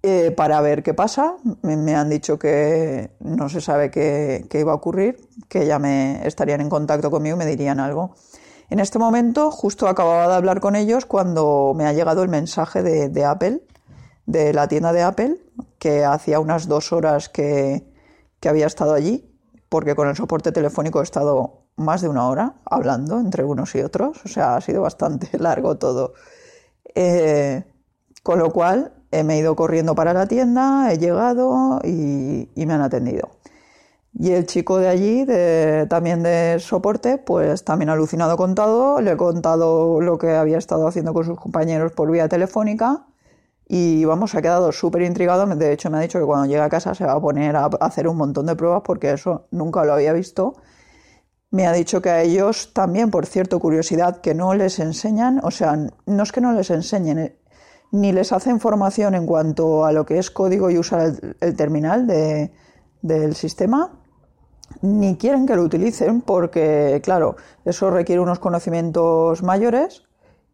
eh, 0.02 0.32
para 0.32 0.60
ver 0.60 0.82
qué 0.82 0.94
pasa. 0.94 1.36
Me, 1.62 1.94
han 1.94 2.10
dicho 2.10 2.38
que 2.38 3.10
no 3.20 3.48
se 3.48 3.60
sabe 3.60 3.90
qué, 3.90 4.46
iba 4.52 4.72
a 4.72 4.74
ocurrir, 4.74 5.16
que 5.48 5.66
ya 5.66 5.78
me 5.78 6.26
estarían 6.26 6.60
en 6.60 6.68
contacto 6.68 7.10
conmigo 7.10 7.36
y 7.36 7.38
me 7.38 7.46
dirían 7.46 7.80
algo. 7.80 8.14
En 8.70 8.80
este 8.80 8.98
momento, 8.98 9.50
justo 9.50 9.88
acababa 9.88 10.28
de 10.28 10.34
hablar 10.34 10.60
con 10.60 10.76
ellos 10.76 11.06
cuando 11.06 11.72
me 11.74 11.86
ha 11.86 11.94
llegado 11.94 12.22
el 12.22 12.28
mensaje 12.28 12.82
de 12.82 13.24
Apple, 13.24 13.62
de 14.28 14.52
la 14.52 14.68
tienda 14.68 14.92
de 14.92 15.02
Apple, 15.02 15.38
que 15.78 16.04
hacía 16.04 16.38
unas 16.38 16.68
dos 16.68 16.92
horas 16.92 17.30
que, 17.30 17.82
había 18.46 18.66
estado 18.66 18.92
allí, 18.92 19.34
porque 19.70 19.94
con 19.94 20.06
el 20.06 20.16
soporte 20.16 20.52
telefónico 20.52 21.00
he 21.00 21.02
estado 21.02 21.62
más 21.76 22.02
de 22.02 22.08
una 22.08 22.28
hora 22.28 22.54
hablando 22.66 23.20
entre 23.20 23.44
unos 23.44 23.74
y 23.74 23.80
otros, 23.80 24.22
o 24.24 24.28
sea, 24.28 24.56
ha 24.56 24.60
sido 24.60 24.82
bastante 24.82 25.30
largo 25.38 25.78
todo. 25.78 26.12
Eh, 26.94 27.64
con 28.22 28.38
lo 28.38 28.50
cual 28.50 28.92
me 29.10 29.36
he 29.36 29.38
ido 29.38 29.56
corriendo 29.56 29.94
para 29.94 30.12
la 30.12 30.26
tienda, 30.26 30.92
he 30.92 30.98
llegado 30.98 31.80
y, 31.82 32.50
me 32.54 32.74
han 32.74 32.82
atendido. 32.82 33.30
Y 34.12 34.32
el 34.32 34.46
chico 34.46 34.78
de 34.78 34.88
allí, 34.88 35.26
también 35.88 36.22
de 36.22 36.58
soporte, 36.60 37.16
pues 37.16 37.64
también 37.64 37.88
alucinado 37.88 38.36
con 38.36 38.54
todo, 38.54 39.00
le 39.00 39.12
he 39.12 39.16
contado 39.16 40.02
lo 40.02 40.18
que 40.18 40.32
había 40.32 40.58
estado 40.58 40.86
haciendo 40.86 41.14
con 41.14 41.24
sus 41.24 41.40
compañeros 41.40 41.92
por 41.92 42.10
vía 42.10 42.28
telefónica 42.28 43.06
y 43.68 44.02
vamos, 44.06 44.30
se 44.30 44.38
ha 44.38 44.42
quedado 44.42 44.72
súper 44.72 45.02
intrigado. 45.02 45.46
De 45.46 45.72
hecho, 45.72 45.90
me 45.90 45.98
ha 45.98 46.00
dicho 46.00 46.18
que 46.18 46.24
cuando 46.24 46.46
llegue 46.46 46.62
a 46.62 46.70
casa 46.70 46.94
se 46.94 47.04
va 47.04 47.12
a 47.12 47.20
poner 47.20 47.54
a 47.54 47.66
hacer 47.66 48.08
un 48.08 48.16
montón 48.16 48.46
de 48.46 48.56
pruebas 48.56 48.82
porque 48.82 49.12
eso 49.12 49.46
nunca 49.50 49.84
lo 49.84 49.92
había 49.92 50.14
visto. 50.14 50.54
Me 51.50 51.66
ha 51.66 51.72
dicho 51.72 52.00
que 52.00 52.10
a 52.10 52.22
ellos 52.22 52.72
también, 52.72 53.10
por 53.10 53.26
cierto, 53.26 53.60
curiosidad, 53.60 54.20
que 54.20 54.34
no 54.34 54.54
les 54.54 54.78
enseñan, 54.78 55.40
o 55.42 55.50
sea, 55.50 55.78
no 56.06 56.22
es 56.22 56.32
que 56.32 56.40
no 56.40 56.52
les 56.52 56.70
enseñen, 56.70 57.18
eh, 57.18 57.38
ni 57.92 58.12
les 58.12 58.32
hacen 58.32 58.60
formación 58.60 59.14
en 59.14 59.26
cuanto 59.26 59.84
a 59.84 59.92
lo 59.92 60.04
que 60.04 60.18
es 60.18 60.30
código 60.30 60.70
y 60.70 60.78
usar 60.78 61.12
el, 61.40 61.56
terminal 61.56 62.06
del 62.06 63.34
sistema, 63.34 63.98
ni 64.82 65.16
quieren 65.16 65.46
que 65.46 65.56
lo 65.56 65.62
utilicen 65.62 66.20
porque, 66.20 67.00
claro, 67.02 67.36
eso 67.64 67.90
requiere 67.90 68.20
unos 68.20 68.38
conocimientos 68.38 69.42
mayores 69.42 70.07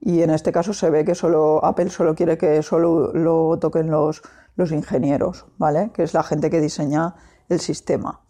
y 0.07 0.23
en 0.23 0.29
este 0.29 0.53
caso 0.53 0.75
se 0.75 0.91
ve 0.91 1.03
que 1.03 1.15
solo 1.15 1.65
Apple 1.65 1.89
solo 1.89 2.15
quiere 2.15 2.37
que 2.37 2.63
solo 2.63 3.11
lo 3.15 3.59
toquen 3.59 3.91
los, 3.91 4.21
los 4.55 4.71
ingenieros, 4.71 5.47
¿vale? 5.57 5.93
Que 5.95 6.03
es 6.03 6.13
la 6.13 6.23
gente 6.23 6.51
que 6.51 6.61
diseña 6.61 7.15
el 7.49 7.59
sistema. 7.59 8.21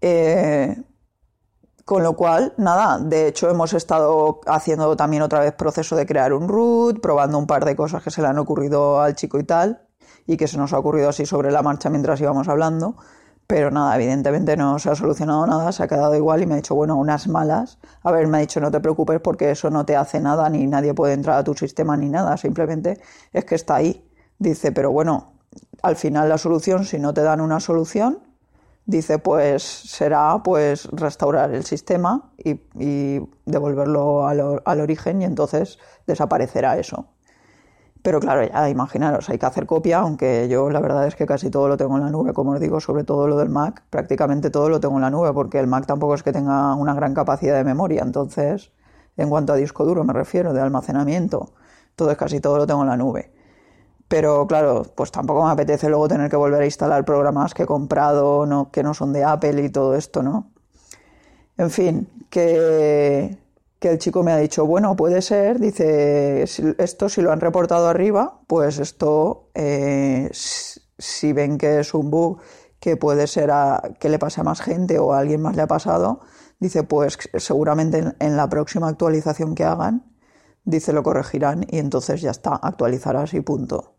Eh, 0.00 0.80
con 1.84 2.04
lo 2.04 2.14
cual, 2.14 2.54
nada, 2.58 3.00
de 3.00 3.26
hecho 3.26 3.50
hemos 3.50 3.72
estado 3.72 4.40
haciendo 4.46 4.96
también 4.96 5.22
otra 5.24 5.40
vez 5.40 5.52
proceso 5.54 5.96
de 5.96 6.06
crear 6.06 6.32
un 6.32 6.48
root, 6.48 7.00
probando 7.00 7.38
un 7.38 7.48
par 7.48 7.64
de 7.64 7.74
cosas 7.74 8.00
que 8.00 8.12
se 8.12 8.22
le 8.22 8.28
han 8.28 8.38
ocurrido 8.38 9.00
al 9.00 9.16
chico 9.16 9.40
y 9.40 9.44
tal, 9.44 9.88
y 10.26 10.36
que 10.36 10.46
se 10.46 10.58
nos 10.58 10.72
ha 10.72 10.78
ocurrido 10.78 11.08
así 11.08 11.26
sobre 11.26 11.50
la 11.50 11.62
marcha 11.62 11.90
mientras 11.90 12.20
íbamos 12.20 12.46
hablando. 12.46 12.94
Pero 13.46 13.70
nada, 13.70 13.94
evidentemente 13.96 14.56
no 14.56 14.78
se 14.78 14.90
ha 14.90 14.94
solucionado 14.94 15.46
nada, 15.46 15.70
se 15.72 15.82
ha 15.82 15.88
quedado 15.88 16.14
igual 16.14 16.42
y 16.42 16.46
me 16.46 16.54
ha 16.54 16.56
dicho, 16.56 16.74
bueno, 16.74 16.96
unas 16.96 17.28
malas. 17.28 17.78
A 18.02 18.10
ver, 18.10 18.26
me 18.26 18.38
ha 18.38 18.40
dicho, 18.40 18.60
no 18.60 18.70
te 18.70 18.80
preocupes 18.80 19.20
porque 19.20 19.50
eso 19.50 19.68
no 19.70 19.84
te 19.84 19.96
hace 19.96 20.20
nada, 20.20 20.48
ni 20.48 20.66
nadie 20.66 20.94
puede 20.94 21.12
entrar 21.12 21.38
a 21.38 21.44
tu 21.44 21.54
sistema 21.54 21.96
ni 21.96 22.08
nada, 22.08 22.36
simplemente 22.36 23.00
es 23.32 23.44
que 23.44 23.54
está 23.54 23.76
ahí. 23.76 24.08
Dice, 24.38 24.72
pero 24.72 24.90
bueno, 24.90 25.34
al 25.82 25.96
final 25.96 26.28
la 26.28 26.38
solución, 26.38 26.84
si 26.84 26.98
no 26.98 27.12
te 27.12 27.22
dan 27.22 27.40
una 27.40 27.60
solución, 27.60 28.18
dice, 28.86 29.18
pues 29.18 29.62
será 29.62 30.42
pues 30.42 30.86
restaurar 30.92 31.52
el 31.54 31.64
sistema 31.64 32.30
y, 32.38 32.60
devolverlo 33.46 34.26
al 34.26 34.80
origen 34.80 35.20
y 35.22 35.26
entonces 35.26 35.78
desaparecerá 36.06 36.78
eso. 36.78 37.13
Pero 38.04 38.20
claro, 38.20 38.46
ya 38.46 38.68
imaginaros, 38.68 39.30
hay 39.30 39.38
que 39.38 39.46
hacer 39.46 39.64
copia, 39.64 40.00
aunque 40.00 40.46
yo 40.46 40.68
la 40.68 40.78
verdad 40.80 41.06
es 41.06 41.16
que 41.16 41.24
casi 41.24 41.48
todo 41.48 41.68
lo 41.68 41.78
tengo 41.78 41.96
en 41.96 42.02
la 42.04 42.10
nube, 42.10 42.34
como 42.34 42.50
os 42.50 42.60
digo, 42.60 42.78
sobre 42.78 43.02
todo 43.02 43.26
lo 43.28 43.38
del 43.38 43.48
Mac, 43.48 43.82
prácticamente 43.88 44.50
todo 44.50 44.68
lo 44.68 44.78
tengo 44.78 44.96
en 44.96 45.00
la 45.00 45.08
nube, 45.08 45.32
porque 45.32 45.58
el 45.58 45.66
Mac 45.66 45.86
tampoco 45.86 46.14
es 46.14 46.22
que 46.22 46.30
tenga 46.30 46.74
una 46.74 46.92
gran 46.92 47.14
capacidad 47.14 47.56
de 47.56 47.64
memoria, 47.64 48.02
entonces, 48.02 48.72
en 49.16 49.30
cuanto 49.30 49.54
a 49.54 49.56
disco 49.56 49.86
duro 49.86 50.04
me 50.04 50.12
refiero, 50.12 50.52
de 50.52 50.60
almacenamiento, 50.60 51.54
todo 51.96 52.14
casi 52.14 52.40
todo 52.40 52.58
lo 52.58 52.66
tengo 52.66 52.82
en 52.82 52.88
la 52.88 52.98
nube. 52.98 53.32
Pero 54.06 54.46
claro, 54.46 54.82
pues 54.94 55.10
tampoco 55.10 55.42
me 55.42 55.52
apetece 55.52 55.88
luego 55.88 56.06
tener 56.06 56.28
que 56.28 56.36
volver 56.36 56.60
a 56.60 56.66
instalar 56.66 57.06
programas 57.06 57.54
que 57.54 57.62
he 57.62 57.66
comprado, 57.66 58.68
que 58.70 58.82
no 58.82 58.92
son 58.92 59.14
de 59.14 59.24
Apple 59.24 59.62
y 59.64 59.70
todo 59.70 59.94
esto, 59.94 60.22
¿no? 60.22 60.50
En 61.56 61.70
fin, 61.70 62.06
que 62.28 63.38
que 63.84 63.90
el 63.90 63.98
chico 63.98 64.22
me 64.22 64.32
ha 64.32 64.38
dicho, 64.38 64.64
bueno, 64.64 64.96
puede 64.96 65.20
ser, 65.20 65.60
dice, 65.60 66.44
esto 66.78 67.10
si 67.10 67.20
lo 67.20 67.32
han 67.32 67.40
reportado 67.42 67.86
arriba, 67.86 68.40
pues 68.46 68.78
esto, 68.78 69.50
eh, 69.52 70.30
si 70.32 71.34
ven 71.34 71.58
que 71.58 71.80
es 71.80 71.92
un 71.92 72.10
bug 72.10 72.40
que 72.80 72.96
puede 72.96 73.26
ser 73.26 73.50
a, 73.50 73.82
que 74.00 74.08
le 74.08 74.18
pase 74.18 74.40
a 74.40 74.44
más 74.44 74.62
gente 74.62 74.98
o 74.98 75.12
a 75.12 75.18
alguien 75.18 75.42
más 75.42 75.54
le 75.54 75.60
ha 75.60 75.66
pasado, 75.66 76.20
dice, 76.58 76.84
pues 76.84 77.18
seguramente 77.36 78.14
en, 78.18 78.36
la 78.38 78.48
próxima 78.48 78.88
actualización 78.88 79.54
que 79.54 79.64
hagan, 79.64 80.16
dice, 80.64 80.94
lo 80.94 81.02
corregirán 81.02 81.66
y 81.68 81.76
entonces 81.76 82.22
ya 82.22 82.30
está, 82.30 82.54
actualizarás 82.54 83.34
y 83.34 83.42
punto. 83.42 83.96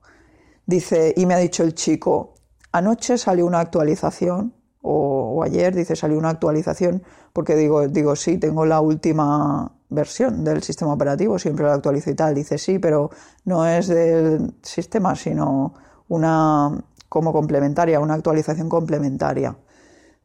Dice, 0.66 1.14
y 1.16 1.28
me 1.28 1.36
ha 1.36 1.38
dicho 1.38 1.62
el 1.62 1.76
chico, 1.76 2.34
anoche 2.72 3.20
salió 3.20 3.46
una 3.46 3.60
actualización, 3.60 4.56
o, 4.82 5.36
o 5.36 5.44
ayer, 5.44 5.76
dice, 5.76 5.96
salió 5.96 6.18
una 6.18 6.30
actualización, 6.30 7.04
porque 7.34 7.56
digo, 7.56 7.88
digo, 7.88 8.16
sí, 8.16 8.40
tengo 8.40 8.66
la 8.66 8.82
última 8.82 9.75
versión 9.90 10.44
del 10.44 10.64
sistema 10.64 10.94
operativo, 10.94 11.40
siempre 11.40 11.66
lo 11.66 11.72
actualizo 11.72 12.10
y 12.10 12.16
tal. 12.16 12.36
Dice 12.36 12.58
sí, 12.58 12.80
pero 12.80 13.10
no 13.46 13.66
es 13.66 13.88
del 13.88 14.56
sistema, 14.62 15.16
sino 15.16 15.74
una 16.08 16.72
como 17.10 17.32
complementaria, 17.32 18.00
una 18.00 18.16
actualización 18.16 18.70
complementaria. 18.70 19.58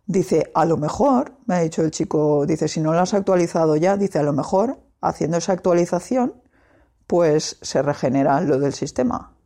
Dice, 0.06 0.50
a 0.54 0.64
lo 0.64 0.76
mejor, 0.76 1.34
me 1.46 1.54
ha 1.54 1.60
dicho 1.60 1.82
el 1.82 1.92
chico, 1.92 2.44
dice, 2.46 2.66
si 2.66 2.80
no 2.80 2.92
lo 2.92 2.98
has 2.98 3.14
actualizado 3.14 3.76
ya, 3.76 3.96
dice, 3.96 4.18
a 4.18 4.24
lo 4.24 4.32
mejor, 4.32 4.80
haciendo 5.00 5.36
esa 5.36 5.52
actualización, 5.52 6.34
pues 7.06 7.58
se 7.62 7.82
regenera 7.82 8.40
lo 8.40 8.58
del 8.58 8.72
sistema. 8.72 9.36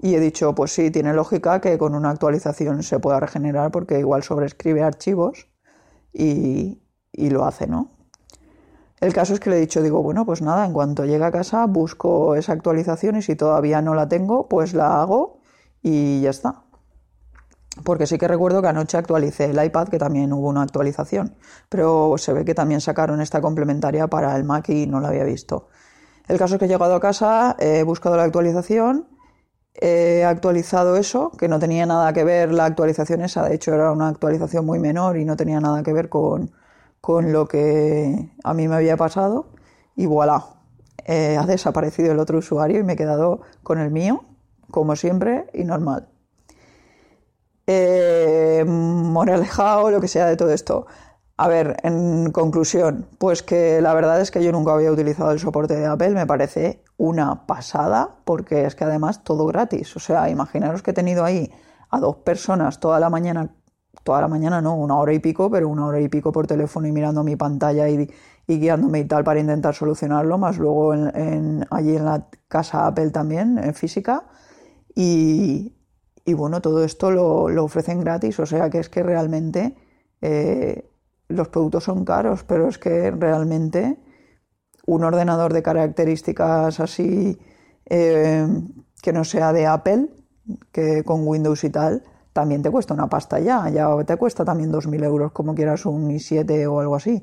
Y 0.00 0.14
he 0.14 0.20
dicho, 0.20 0.54
pues 0.54 0.72
sí, 0.72 0.90
tiene 0.90 1.12
lógica 1.12 1.60
que 1.60 1.78
con 1.78 1.94
una 1.94 2.10
actualización 2.10 2.82
se 2.82 2.98
pueda 2.98 3.20
regenerar 3.20 3.70
porque 3.70 3.98
igual 3.98 4.22
sobrescribe 4.22 4.82
archivos 4.82 5.48
y, 6.12 6.82
y 7.12 7.30
lo 7.30 7.44
hace, 7.44 7.66
¿no? 7.66 7.91
El 9.02 9.12
caso 9.12 9.34
es 9.34 9.40
que 9.40 9.50
le 9.50 9.56
he 9.56 9.60
dicho, 9.60 9.82
digo, 9.82 10.00
bueno, 10.00 10.24
pues 10.24 10.42
nada, 10.42 10.64
en 10.64 10.72
cuanto 10.72 11.04
llegue 11.04 11.24
a 11.24 11.32
casa 11.32 11.66
busco 11.66 12.36
esa 12.36 12.52
actualización 12.52 13.16
y 13.16 13.22
si 13.22 13.34
todavía 13.34 13.82
no 13.82 13.94
la 13.94 14.08
tengo, 14.08 14.48
pues 14.48 14.74
la 14.74 15.02
hago 15.02 15.40
y 15.82 16.20
ya 16.20 16.30
está. 16.30 16.62
Porque 17.82 18.06
sí 18.06 18.16
que 18.16 18.28
recuerdo 18.28 18.62
que 18.62 18.68
anoche 18.68 18.96
actualicé 18.96 19.46
el 19.46 19.64
iPad, 19.64 19.88
que 19.88 19.98
también 19.98 20.32
hubo 20.32 20.46
una 20.46 20.62
actualización, 20.62 21.34
pero 21.68 22.14
se 22.16 22.32
ve 22.32 22.44
que 22.44 22.54
también 22.54 22.80
sacaron 22.80 23.20
esta 23.20 23.40
complementaria 23.40 24.06
para 24.06 24.36
el 24.36 24.44
Mac 24.44 24.68
y 24.68 24.86
no 24.86 25.00
la 25.00 25.08
había 25.08 25.24
visto. 25.24 25.66
El 26.28 26.38
caso 26.38 26.54
es 26.54 26.58
que 26.60 26.66
he 26.66 26.68
llegado 26.68 26.94
a 26.94 27.00
casa, 27.00 27.56
he 27.58 27.82
buscado 27.82 28.16
la 28.16 28.22
actualización, 28.22 29.08
he 29.74 30.22
actualizado 30.22 30.94
eso, 30.96 31.32
que 31.32 31.48
no 31.48 31.58
tenía 31.58 31.86
nada 31.86 32.12
que 32.12 32.22
ver 32.22 32.52
la 32.52 32.66
actualización 32.66 33.22
esa, 33.22 33.48
de 33.48 33.56
hecho 33.56 33.74
era 33.74 33.90
una 33.90 34.06
actualización 34.06 34.64
muy 34.64 34.78
menor 34.78 35.16
y 35.16 35.24
no 35.24 35.36
tenía 35.36 35.58
nada 35.58 35.82
que 35.82 35.92
ver 35.92 36.08
con, 36.08 36.52
con 37.02 37.32
lo 37.32 37.48
que 37.48 38.30
a 38.44 38.54
mí 38.54 38.68
me 38.68 38.76
había 38.76 38.96
pasado 38.96 39.48
y 39.96 40.06
voilà, 40.06 40.44
eh, 41.04 41.36
ha 41.36 41.44
desaparecido 41.44 42.12
el 42.12 42.20
otro 42.20 42.38
usuario 42.38 42.78
y 42.78 42.84
me 42.84 42.92
he 42.94 42.96
quedado 42.96 43.40
con 43.64 43.80
el 43.80 43.90
mío, 43.90 44.24
como 44.70 44.94
siempre, 44.94 45.46
y 45.52 45.64
normal. 45.64 46.08
Eh, 47.66 48.64
moraleja 48.66 49.78
o 49.80 49.90
lo 49.90 50.00
que 50.00 50.06
sea 50.06 50.26
de 50.26 50.36
todo 50.36 50.52
esto. 50.52 50.86
A 51.36 51.48
ver, 51.48 51.76
en 51.82 52.30
conclusión, 52.30 53.08
pues 53.18 53.42
que 53.42 53.80
la 53.80 53.94
verdad 53.94 54.20
es 54.20 54.30
que 54.30 54.44
yo 54.44 54.52
nunca 54.52 54.72
había 54.72 54.92
utilizado 54.92 55.32
el 55.32 55.40
soporte 55.40 55.74
de 55.74 55.86
Apple, 55.86 56.10
me 56.10 56.26
parece 56.26 56.84
una 56.98 57.46
pasada, 57.46 58.18
porque 58.24 58.64
es 58.64 58.76
que 58.76 58.84
además 58.84 59.24
todo 59.24 59.46
gratis. 59.46 59.96
O 59.96 59.98
sea, 59.98 60.30
imaginaros 60.30 60.82
que 60.82 60.92
he 60.92 60.94
tenido 60.94 61.24
ahí 61.24 61.50
a 61.90 61.98
dos 61.98 62.18
personas 62.18 62.78
toda 62.78 63.00
la 63.00 63.10
mañana, 63.10 63.56
toda 64.04 64.20
la 64.20 64.28
mañana 64.28 64.60
no, 64.60 64.74
una 64.74 64.96
hora 64.96 65.12
y 65.12 65.18
pico, 65.18 65.50
pero 65.50 65.68
una 65.68 65.86
hora 65.86 66.00
y 66.00 66.08
pico 66.08 66.32
por 66.32 66.46
teléfono 66.46 66.86
y 66.86 66.92
mirando 66.92 67.22
mi 67.22 67.36
pantalla 67.36 67.88
y, 67.88 68.10
guiándome 68.46 69.00
y 69.00 69.04
tal 69.04 69.24
para 69.24 69.40
intentar 69.40 69.74
solucionarlo, 69.74 70.36
más 70.36 70.58
luego 70.58 70.94
en, 70.94 71.66
allí 71.70 71.96
en 71.96 72.04
la 72.04 72.28
casa 72.48 72.86
Apple 72.86 73.10
también, 73.10 73.58
en 73.58 73.74
física. 73.74 74.24
Y, 74.94 75.72
bueno, 76.26 76.60
todo 76.60 76.84
esto 76.84 77.10
lo, 77.10 77.64
ofrecen 77.64 78.00
gratis, 78.00 78.38
o 78.40 78.46
sea 78.46 78.68
que 78.68 78.78
es 78.78 78.88
que 78.88 79.02
realmente 79.02 79.76
eh, 80.20 80.90
los 81.28 81.48
productos 81.48 81.84
son 81.84 82.04
caros, 82.04 82.44
pero 82.44 82.68
es 82.68 82.78
que 82.78 83.10
realmente 83.10 83.98
un 84.86 85.04
ordenador 85.04 85.52
de 85.52 85.62
características 85.62 86.80
así 86.80 87.38
eh, 87.86 88.46
que 89.02 89.12
no 89.12 89.24
sea 89.24 89.52
de 89.52 89.66
Apple, 89.66 90.08
que 90.72 91.04
con 91.04 91.26
Windows 91.26 91.64
y 91.64 91.70
tal, 91.70 92.02
también 92.32 92.62
te 92.62 92.70
cuesta 92.70 92.94
una 92.94 93.08
pasta 93.08 93.38
ya, 93.38 93.68
ya 93.68 93.88
te 94.04 94.16
cuesta 94.16 94.44
también 94.44 94.72
2.000 94.72 95.04
euros 95.04 95.32
como 95.32 95.54
quieras 95.54 95.86
un 95.86 96.10
i7 96.10 96.66
o 96.66 96.80
algo 96.80 96.96
así. 96.96 97.22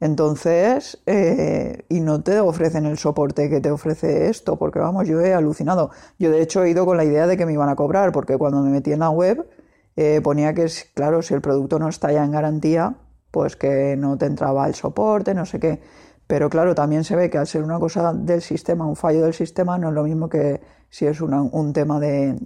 Entonces, 0.00 1.00
eh, 1.06 1.84
y 1.88 2.00
no 2.00 2.22
te 2.22 2.40
ofrecen 2.40 2.86
el 2.86 2.98
soporte 2.98 3.48
que 3.48 3.60
te 3.60 3.70
ofrece 3.70 4.28
esto, 4.28 4.56
porque 4.58 4.80
vamos, 4.80 5.06
yo 5.06 5.20
he 5.20 5.32
alucinado. 5.32 5.90
Yo 6.18 6.32
de 6.32 6.42
hecho 6.42 6.64
he 6.64 6.70
ido 6.70 6.84
con 6.84 6.96
la 6.96 7.04
idea 7.04 7.28
de 7.28 7.36
que 7.36 7.46
me 7.46 7.52
iban 7.52 7.68
a 7.68 7.76
cobrar, 7.76 8.10
porque 8.10 8.36
cuando 8.36 8.62
me 8.62 8.70
metí 8.70 8.92
en 8.92 8.98
la 8.98 9.10
web 9.10 9.48
eh, 9.94 10.20
ponía 10.20 10.54
que, 10.54 10.66
claro, 10.94 11.22
si 11.22 11.34
el 11.34 11.40
producto 11.40 11.78
no 11.78 11.88
está 11.88 12.10
ya 12.10 12.24
en 12.24 12.32
garantía, 12.32 12.96
pues 13.30 13.54
que 13.54 13.96
no 13.96 14.18
te 14.18 14.26
entraba 14.26 14.66
el 14.66 14.74
soporte, 14.74 15.34
no 15.34 15.46
sé 15.46 15.60
qué. 15.60 15.80
Pero 16.26 16.50
claro, 16.50 16.74
también 16.74 17.04
se 17.04 17.14
ve 17.14 17.30
que 17.30 17.38
al 17.38 17.46
ser 17.46 17.62
una 17.62 17.78
cosa 17.78 18.12
del 18.12 18.42
sistema, 18.42 18.86
un 18.86 18.96
fallo 18.96 19.22
del 19.22 19.34
sistema, 19.34 19.78
no 19.78 19.90
es 19.90 19.94
lo 19.94 20.02
mismo 20.02 20.28
que 20.28 20.60
si 20.92 21.06
es 21.06 21.22
un 21.22 21.72
tema 21.72 21.98
de, 21.98 22.36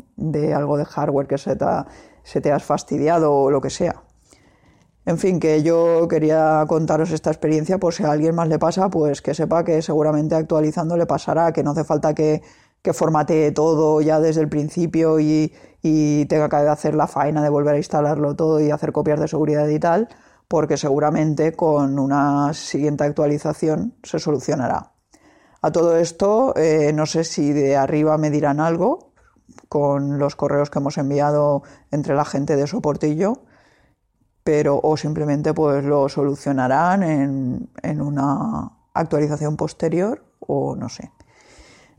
algo 0.54 0.76
de 0.76 0.84
hardware 0.84 1.26
que 1.26 1.36
se 1.36 1.56
te, 1.56 2.52
has 2.52 2.62
fastidiado 2.62 3.34
o 3.34 3.50
lo 3.50 3.60
que 3.60 3.70
sea. 3.70 4.04
En 5.04 5.18
fin, 5.18 5.40
que 5.40 5.64
yo 5.64 6.06
quería 6.06 6.64
contaros 6.68 7.10
esta 7.10 7.30
experiencia 7.30 7.78
por 7.78 7.92
si 7.92 8.04
a 8.04 8.12
alguien 8.12 8.36
más 8.36 8.46
le 8.46 8.60
pasa, 8.60 8.88
pues 8.88 9.20
que 9.20 9.34
sepa 9.34 9.64
que 9.64 9.82
seguramente 9.82 10.36
actualizando 10.36 10.96
le 10.96 11.06
pasará, 11.06 11.52
que 11.52 11.64
no 11.64 11.72
hace 11.72 11.82
falta 11.82 12.14
que, 12.14 12.40
que 12.82 12.92
formatee 12.92 13.50
todo 13.50 14.00
ya 14.00 14.20
desde 14.20 14.42
el 14.42 14.48
principio 14.48 15.18
y, 15.18 15.52
y 15.82 16.26
tenga 16.26 16.48
que 16.48 16.54
hacer 16.54 16.94
la 16.94 17.08
faena 17.08 17.42
de 17.42 17.48
volver 17.48 17.74
a 17.74 17.78
instalarlo 17.78 18.36
todo 18.36 18.60
y 18.60 18.70
hacer 18.70 18.92
copias 18.92 19.18
de 19.18 19.26
seguridad 19.26 19.66
y 19.66 19.80
tal, 19.80 20.08
porque 20.46 20.76
seguramente 20.76 21.52
con 21.52 21.98
una 21.98 22.54
siguiente 22.54 23.02
actualización 23.02 23.94
se 24.04 24.20
solucionará. 24.20 24.95
A 25.66 25.72
todo 25.72 25.96
esto, 25.96 26.54
eh, 26.54 26.92
no 26.94 27.06
sé 27.06 27.24
si 27.24 27.52
de 27.52 27.76
arriba 27.76 28.16
me 28.18 28.30
dirán 28.30 28.60
algo 28.60 29.10
con 29.68 30.16
los 30.16 30.36
correos 30.36 30.70
que 30.70 30.78
hemos 30.78 30.96
enviado 30.96 31.64
entre 31.90 32.14
la 32.14 32.24
gente 32.24 32.54
de 32.54 32.68
soportillo, 32.68 33.40
pero 34.44 34.78
o 34.80 34.96
simplemente 34.96 35.54
pues 35.54 35.82
lo 35.82 36.08
solucionarán 36.08 37.02
en, 37.02 37.68
en 37.82 38.00
una 38.00 38.74
actualización 38.94 39.56
posterior 39.56 40.24
o 40.38 40.76
no 40.76 40.88
sé. 40.88 41.10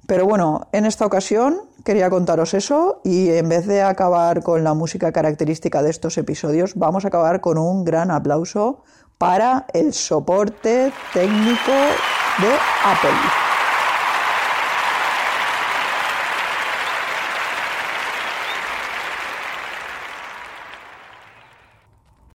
Pero 0.07 0.25
bueno, 0.25 0.69
en 0.71 0.85
esta 0.85 1.05
ocasión 1.05 1.59
quería 1.83 2.09
contaros 2.09 2.53
eso 2.53 3.01
y 3.03 3.31
en 3.31 3.49
vez 3.49 3.67
de 3.67 3.81
acabar 3.81 4.43
con 4.43 4.63
la 4.63 4.75
música 4.75 5.11
característica 5.11 5.83
de 5.83 5.89
estos 5.89 6.17
episodios, 6.17 6.75
vamos 6.75 7.03
a 7.03 7.09
acabar 7.09 7.41
con 7.41 7.57
un 7.57 7.83
gran 7.83 8.11
aplauso 8.11 8.85
para 9.17 9.65
el 9.73 9.91
soporte 9.91 10.93
técnico 11.11 11.73
de 12.39 12.55
Apple. 12.85 13.46